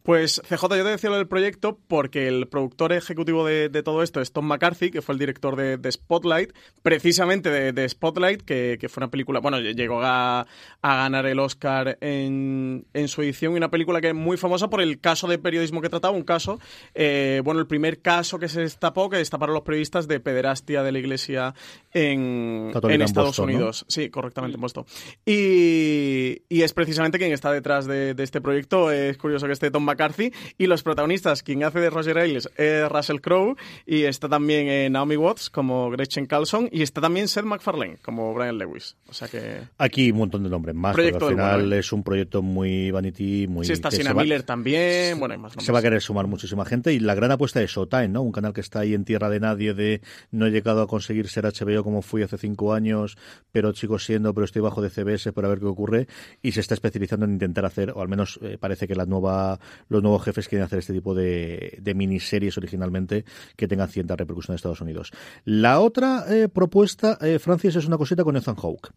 [0.01, 4.03] Pues CJ, yo te decía lo del proyecto porque el productor ejecutivo de, de todo
[4.03, 8.41] esto es Tom McCarthy, que fue el director de, de Spotlight, precisamente de, de Spotlight,
[8.41, 10.47] que, que fue una película, bueno, llegó a,
[10.81, 14.69] a ganar el Oscar en, en su edición y una película que es muy famosa
[14.69, 16.59] por el caso de periodismo que trataba, un caso,
[16.93, 20.91] eh, bueno, el primer caso que se destapó, que destaparon los periodistas de pederastia de
[20.91, 21.53] la iglesia
[21.93, 22.71] en,
[23.03, 23.72] Estados Boston, ¿no?
[23.81, 23.85] Unidos.
[23.89, 24.85] Sí, correctamente puesto.
[25.25, 28.91] Y, y es precisamente quien está detrás de, de este proyecto.
[28.91, 30.31] Es curioso que esté Tom McCarthy.
[30.57, 33.55] Y los protagonistas, quien hace de Roger Ailes es Russell Crowe.
[33.85, 36.69] Y está también eh, Naomi Watts como Gretchen Carlson.
[36.71, 38.95] Y está también Seth MacFarlane como Brian Lewis.
[39.09, 39.61] O sea que.
[39.77, 41.79] Aquí un montón de nombres más, Proyecto al final bueno, ¿eh?
[41.79, 43.65] es un proyecto muy vanity, muy...
[43.65, 45.19] Sí, está va- Miller también.
[45.19, 45.65] Bueno, hay más nombres.
[45.65, 48.21] Se va a querer sumar muchísima gente y la gran apuesta es Showtime, ¿no?
[48.21, 50.01] Un canal que está ahí en tierra de nadie, de
[50.31, 53.17] no he llegado a conseguir ser HBO como fui hace cinco años,
[53.51, 56.07] pero sigo siendo, pero estoy bajo de CBS para ver qué ocurre
[56.41, 59.59] y se está especializando en intentar hacer, o al menos eh, parece que la nueva,
[59.89, 64.53] los nuevos jefes quieren hacer este tipo de, de miniseries originalmente que tengan cierta repercusión
[64.53, 65.11] en Estados Unidos.
[65.45, 68.91] La otra eh, propuesta, eh, Francis, es una cosita con Ethan Hawke.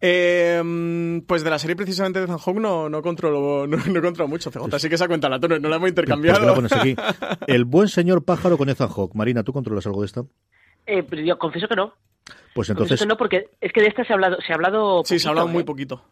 [0.00, 4.28] Eh, pues de la serie precisamente de Ethan Hawke no, no controlo no, no controlo
[4.28, 4.74] mucho, CJ.
[4.74, 6.46] Así que esa cuenta la tono, no la hemos ¿Por qué intercambiado.
[6.46, 6.96] la pones aquí?
[7.46, 9.14] El buen señor pájaro con Ethan Hawke.
[9.14, 10.24] Marina, ¿tú controlas algo de esta?
[10.86, 11.92] Eh, pero yo confieso que no.
[12.54, 15.02] Pues Confieso entonces, no, porque es que de esta se ha hablado, se ha hablado
[15.04, 15.64] Sí, se ha poquito, hablado muy ¿eh?
[15.64, 16.04] poquito.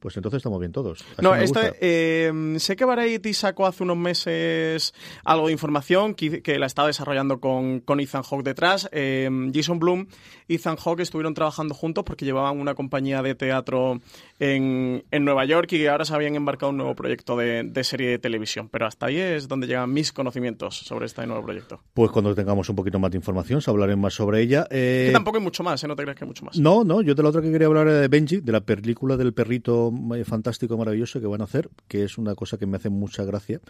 [0.00, 1.02] Pues entonces estamos bien todos.
[1.12, 1.72] Así No, gusta.
[1.80, 6.88] eh, sé que Variety sacó hace unos meses algo de información que, que la estaba
[6.88, 8.88] desarrollando con, con Ethan Hawke detrás.
[8.92, 10.06] Eh, Jason Bloom
[10.46, 14.00] y Ethan Hawke estuvieron trabajando juntos porque llevaban una compañía de teatro
[14.38, 18.10] en, en Nueva York y ahora se habían embarcado un nuevo proyecto de, de serie
[18.10, 18.68] de televisión.
[18.68, 21.80] Pero hasta ahí es donde llegan mis conocimientos sobre este nuevo proyecto.
[21.94, 24.66] Pues cuando tengamos un poquito más de información, se hablaré más sobre ella.
[24.70, 25.88] Eh, que tampoco hay mucho más, ¿eh?
[25.88, 26.58] no te creas que hay mucho más.
[26.58, 29.16] No, no, yo de la otra que quería hablar era de Benji, de la película
[29.16, 29.77] del perrito
[30.24, 33.60] fantástico, maravilloso que van a hacer, que es una cosa que me hace mucha gracia.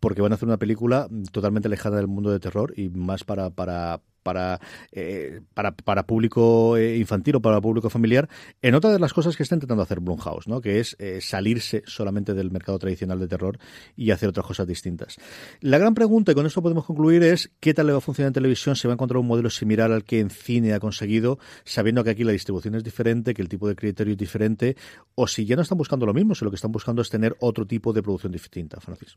[0.00, 3.50] porque van a hacer una película totalmente alejada del mundo de terror y más para,
[3.50, 4.60] para, para,
[4.92, 8.28] eh, para, para público eh, infantil o para público familiar,
[8.62, 10.60] en otra de las cosas que está intentando hacer Blumhouse, ¿no?
[10.60, 13.58] que es eh, salirse solamente del mercado tradicional de terror
[13.96, 15.16] y hacer otras cosas distintas.
[15.60, 18.28] La gran pregunta, y con esto podemos concluir, es qué tal le va a funcionar
[18.28, 21.38] en televisión, se va a encontrar un modelo similar al que en cine ha conseguido,
[21.64, 24.76] sabiendo que aquí la distribución es diferente, que el tipo de criterio es diferente,
[25.14, 27.36] o si ya no están buscando lo mismo, si lo que están buscando es tener
[27.40, 29.16] otro tipo de producción distinta, Francis.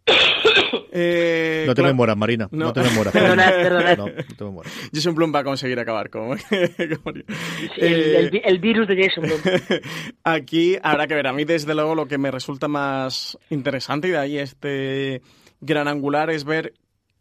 [0.97, 1.93] Eh, no te claro.
[1.93, 2.73] memoras, Marina, no, No.
[2.73, 3.11] te memoras.
[3.13, 3.97] Perdonad, perdonad.
[3.97, 4.71] No, no te memoras.
[4.93, 6.37] Jason Blum va a conseguir acabar con...
[7.03, 7.17] con-
[7.77, 9.39] El, Eh, el virus de Jason Blum.
[10.23, 11.27] Aquí habrá que ver.
[11.27, 15.21] A mí, desde luego, lo que me resulta más interesante y de ahí este
[15.59, 16.73] gran angular es ver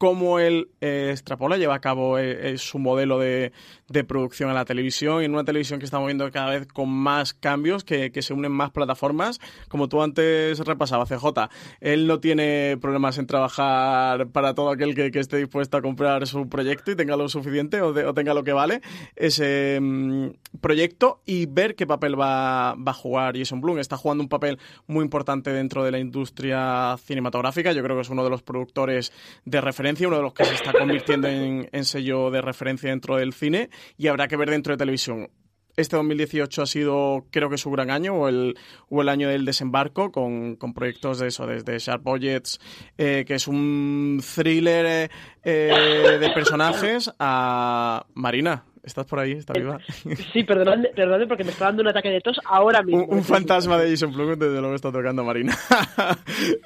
[0.05, 3.53] cómo él eh, extrapola, lleva a cabo eh, eh, su modelo de,
[3.89, 6.91] de producción en la televisión y en una televisión que estamos viendo cada vez con
[6.91, 9.41] más cambios, que, que se unen más plataformas.
[9.69, 11.49] Como tú antes repasabas, CJ,
[11.81, 16.27] él no tiene problemas en trabajar para todo aquel que, que esté dispuesto a comprar
[16.27, 18.83] su proyecto y tenga lo suficiente o, de- o tenga lo que vale
[19.17, 20.27] ese mm,
[20.61, 23.79] proyecto y ver qué papel va, va a jugar Jason Blum.
[23.79, 27.73] Está jugando un papel muy importante dentro de la industria cinematográfica.
[27.73, 29.13] Yo creo que es uno de los productores
[29.47, 33.33] de referencia, uno de los que se está convirtiendo en, sello de referencia dentro del
[33.33, 35.31] cine y habrá que ver dentro de televisión.
[35.77, 38.57] Este 2018 ha sido, creo que su gran año, o el,
[38.89, 42.61] o el año del desembarco, con, con proyectos de eso, desde Sharp Budgets,
[42.97, 45.11] eh, que es un thriller eh,
[45.43, 48.65] eh, de personajes, a Marina.
[48.85, 49.32] ¿Estás por ahí?
[49.32, 49.78] ¿Estás viva?
[50.32, 53.05] Sí, perdonadme, perdonadme porque me está dando un ataque de tos ahora mismo.
[53.05, 55.57] Un, un fantasma de Jason Blum, desde luego está tocando Marina.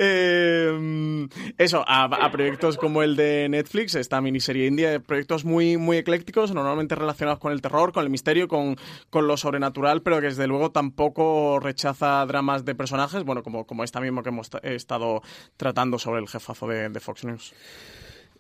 [0.00, 5.96] Eh, eso, a, a proyectos como el de Netflix, esta miniserie india, proyectos muy, muy
[5.98, 8.76] eclécticos, normalmente relacionados con el terror, con el misterio, con,
[9.10, 13.84] con lo sobrenatural, pero que desde luego tampoco rechaza dramas de personajes, bueno, como, como
[13.84, 15.22] esta mismo que hemos ta- estado
[15.56, 17.54] tratando sobre el jefazo de, de Fox News.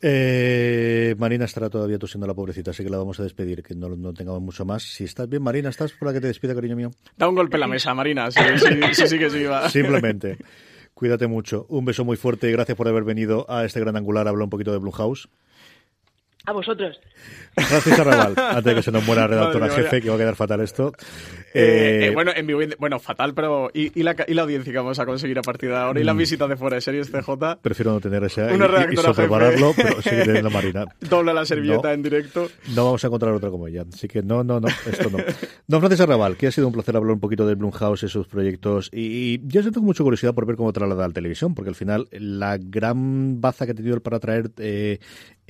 [0.00, 3.88] Eh, Marina estará todavía tosiendo la pobrecita, así que la vamos a despedir, que no,
[3.88, 4.82] no tengamos mucho más.
[4.82, 6.90] Si estás bien, Marina, ¿estás por la que te despida, cariño mío?
[7.16, 8.28] Da un golpe en la mesa, Marina.
[9.70, 10.38] Simplemente.
[10.94, 11.66] Cuídate mucho.
[11.68, 14.44] Un beso muy fuerte y gracias por haber venido a este gran angular a hablar
[14.44, 15.28] un poquito de Blumhouse.
[16.48, 16.98] A vosotros.
[17.56, 20.14] Francis Arrabal, antes de que se nos muera la redactora Madre mía, jefe, que va
[20.14, 20.92] a quedar fatal esto.
[21.52, 21.60] Eh,
[22.04, 24.78] Eh, eh, bueno, en y- bueno, fatal, pero y, y la, y la audiencia que
[24.78, 26.18] vamos a conseguir a partir de ahora y las Mm.
[26.18, 27.56] visitas de fuera de series CJ.
[27.60, 29.88] Prefiero no tener esa Una y- y, redactora sobrepararlo, jefe.
[29.88, 30.84] pero sigue teniendo Marina.
[31.00, 31.94] Dobla la servilleta No.
[31.94, 32.48] en directo.
[32.74, 33.84] No vamos a encontrar otra como ella.
[33.92, 35.18] Así que no, no, no, esto no.
[35.66, 38.26] Don Francis Arrabal, que ha sido un placer hablar un poquito de Blumhouse y sus
[38.28, 38.88] proyectos.
[38.92, 41.74] Y, y yo tengo mucha curiosidad por ver cómo traslada a la televisión, porque al
[41.76, 44.98] final la gran baza que ha tenido él para traer eh,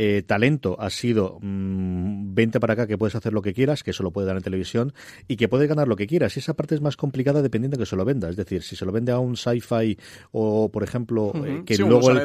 [0.01, 3.93] eh, talento ha sido mm, vente para acá que puedes hacer lo que quieras, que
[3.93, 4.93] eso lo puede dar en televisión
[5.29, 6.37] y que puedes ganar lo que quieras.
[6.37, 8.29] Y esa parte es más complicada dependiendo de que se lo venda.
[8.29, 9.97] Es decir, si se lo vende a un sci-fi
[10.33, 12.11] o, por ejemplo, eh, que Sí, luego...
[12.11, 12.17] El-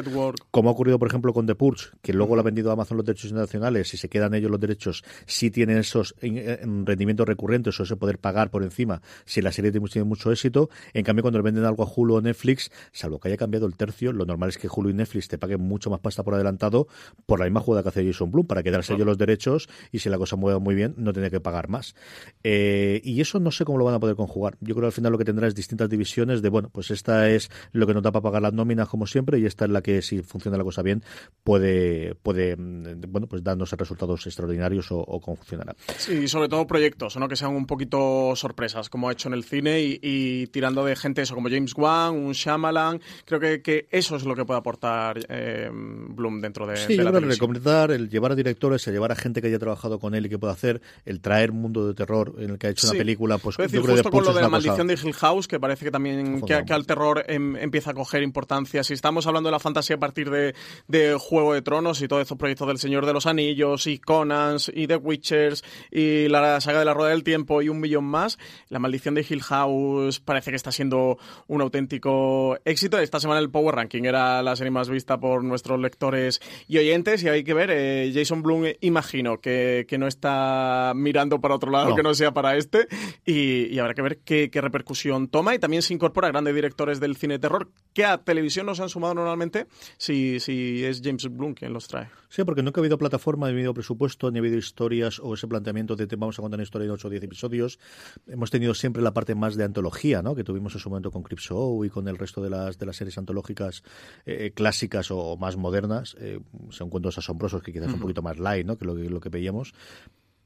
[0.50, 2.96] como ha ocurrido, por ejemplo, con The Purge, que luego lo ha vendido a Amazon
[2.96, 7.26] los derechos nacionales, si se quedan ellos los derechos, si tienen esos en- en rendimientos
[7.28, 10.70] recurrentes o ese poder pagar por encima, si la serie tiene tiene mucho éxito.
[10.94, 13.76] En cambio, cuando le venden algo a Hulu o Netflix, salvo que haya cambiado el
[13.76, 16.88] tercio, lo normal es que Hulu y Netflix te paguen mucho más pasta por adelantado
[17.26, 20.08] por la misma jugada que hace Jason Blum, para quedarse ellos los derechos y si
[20.08, 21.96] la cosa mueve muy bien, no tiene que pagar más.
[22.44, 24.56] Eh, y eso no sé cómo lo van a poder conjugar.
[24.60, 27.28] Yo creo que al final lo que tendrá es distintas divisiones de, bueno, pues esta
[27.30, 29.82] es lo que nos da para pagar las nóminas como siempre y esta es la
[29.82, 31.02] que si funciona la cosa bien
[31.42, 35.74] puede, puede mm, bueno, pues darnos resultados extraordinarios o, o cómo funcionará.
[35.98, 37.26] Sí, y sobre todo proyectos, ¿no?
[37.28, 40.94] Que sean un poquito sorpresas, como ha hecho en el cine y, y tirando de
[40.96, 43.00] gente eso, como James Wan, un Shyamalan.
[43.24, 46.96] Creo que, que eso es lo que puede aportar eh, Bloom dentro de, Sí, de
[46.98, 47.54] yo la creo televisión.
[47.54, 50.28] recomendar, el llevar a directores, el llevar a gente que haya trabajado con él y
[50.28, 52.90] que pueda hacer, el traer mundo de terror en el que ha hecho Sí.
[52.92, 54.94] una película, pues decir, yo creo que justo con lo de la cosa- maldición de
[54.94, 58.84] Hill House, que parece que también que al terror em- empieza a coger importancia.
[58.84, 60.54] Si estamos hablando de la fantasía a partir de,
[60.88, 64.70] de Juego de Tronos y todos estos proyectos del Señor de los Anillos y Conans
[64.74, 68.38] y The Witchers y la saga de la Rueda del Tiempo y un millón más,
[68.68, 72.98] la maldición de Hill House parece que está siendo un auténtico éxito.
[72.98, 77.22] Esta semana el Power Ranking era la serie más vista por nuestros lectores y oyentes
[77.22, 81.54] y hay que ver, eh, Jason Blum eh, imagino que, que no está mirando para
[81.54, 81.94] otro lado No.
[81.96, 82.88] que no sea para este
[83.24, 86.54] y, y habrá que ver qué, qué repercusión toma y también se incorpora a grandes
[86.54, 89.66] directores del cine terror que a televisión no se han sumado normalmente
[89.98, 92.08] si, si es James Blum quien los trae.
[92.28, 95.34] Sí, porque nunca ha habido plataforma, ni ha habido presupuesto, ni ha habido historias o
[95.34, 97.78] ese planteamiento de te vamos a contar una historia en 8 o 10 episodios.
[98.26, 100.34] Hemos tenido siempre la parte más de antología, ¿no?
[100.34, 102.96] Que tuvimos en su momento con Cripshow y con el resto de las, de las
[102.96, 103.84] series antológicas
[104.26, 106.16] eh, clásicas o más modernas.
[106.18, 108.02] Eh, son cuentos asombrosos que quizás un Ujú.
[108.14, 108.78] Poquito más light, ¿no?
[108.78, 109.74] Que lo que, lo que veíamos.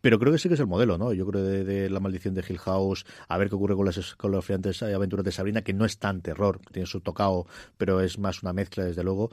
[0.01, 1.13] Pero creo que sí que es el modelo, ¿no?
[1.13, 4.15] Yo creo de, de La maldición de Hill House, a ver qué ocurre con las,
[4.15, 7.47] con friantes aventuras de Sabrina, que no es tan terror, tiene su tocado,
[7.77, 9.31] pero es más una mezcla, desde luego.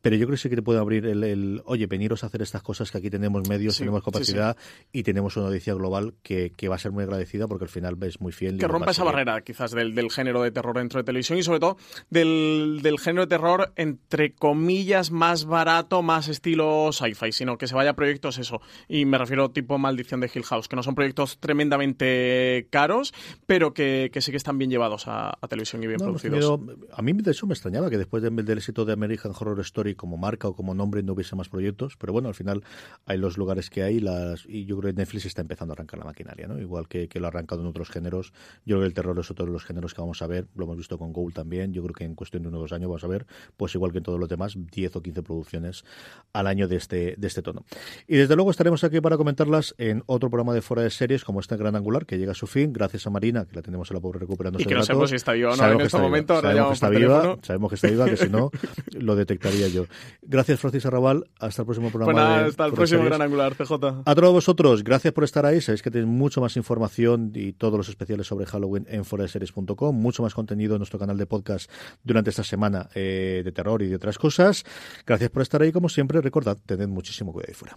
[0.00, 2.42] Pero yo creo que sí que te puede abrir el, el, oye, veniros a hacer
[2.42, 4.56] estas cosas que aquí tenemos medios, Sí, tenemos sí, capacidad
[4.92, 7.96] y tenemos una audiencia global que, que va a ser muy agradecida porque al final
[8.02, 8.58] es muy fiel.
[8.58, 11.60] que rompa esa barrera quizás del, del género de terror dentro de televisión y sobre
[11.60, 11.76] todo
[12.10, 17.74] del, del género de terror entre comillas más barato, más estilo sci-fi, sino que se
[17.74, 18.60] vaya a proyectos eso.
[18.88, 23.12] Y me refiero tipo Maldición de Hill House, que no son proyectos tremendamente caros,
[23.46, 26.60] pero que, que sí que están bien llevados a, a televisión y bien No, producidos.
[26.92, 29.87] a mí de eso me extrañaba que después de- del éxito de American Horror Story
[29.94, 32.62] como marca o como nombre no hubiese más proyectos, pero bueno, al final
[33.06, 35.98] hay los lugares que hay las, y yo creo que Netflix está empezando a arrancar
[35.98, 36.58] la maquinaria, ¿no?
[36.58, 38.32] Igual que, que lo ha arrancado en otros géneros.
[38.64, 40.64] Yo creo que el terror es otro de los géneros que vamos a ver, lo
[40.64, 42.88] hemos visto con Gould también, yo creo que en cuestión de uno o dos años
[42.88, 43.26] vamos a ver,
[43.56, 45.84] pues igual que en todos los demás, 10 o 15 producciones
[46.32, 47.64] al año de este, de este tono.
[48.06, 51.40] Y desde luego estaremos aquí para comentarlas en otro programa de fuera de series como
[51.40, 53.94] este Gran Angular, que llega a su fin, gracias a Marina, que la tenemos a
[53.94, 55.96] la pobre recuperando Y que no sabemos si está viva o no Sabemos en este
[55.98, 56.08] viva.
[56.08, 57.42] momento, ahora sabemos que llamamos está por viva, teléfono.
[57.44, 58.50] sabemos que está viva, que si no,
[58.92, 59.77] lo detectaría yo.
[60.22, 61.28] Gracias, Francis Arrabal.
[61.38, 62.12] Hasta el próximo programa.
[62.12, 63.04] Pues de hasta el próximo.
[63.04, 63.72] Gran Angular, CJ.
[64.04, 65.60] A todos vosotros, gracias por estar ahí.
[65.60, 70.22] Sabéis que tenéis mucho más información y todos los especiales sobre Halloween en foradeseries.com, mucho
[70.22, 71.70] más contenido en nuestro canal de podcast
[72.02, 74.64] durante esta semana eh, de terror y de otras cosas.
[75.06, 76.20] Gracias por estar ahí, como siempre.
[76.20, 77.76] Recordad, tened muchísimo cuidado ahí fuera.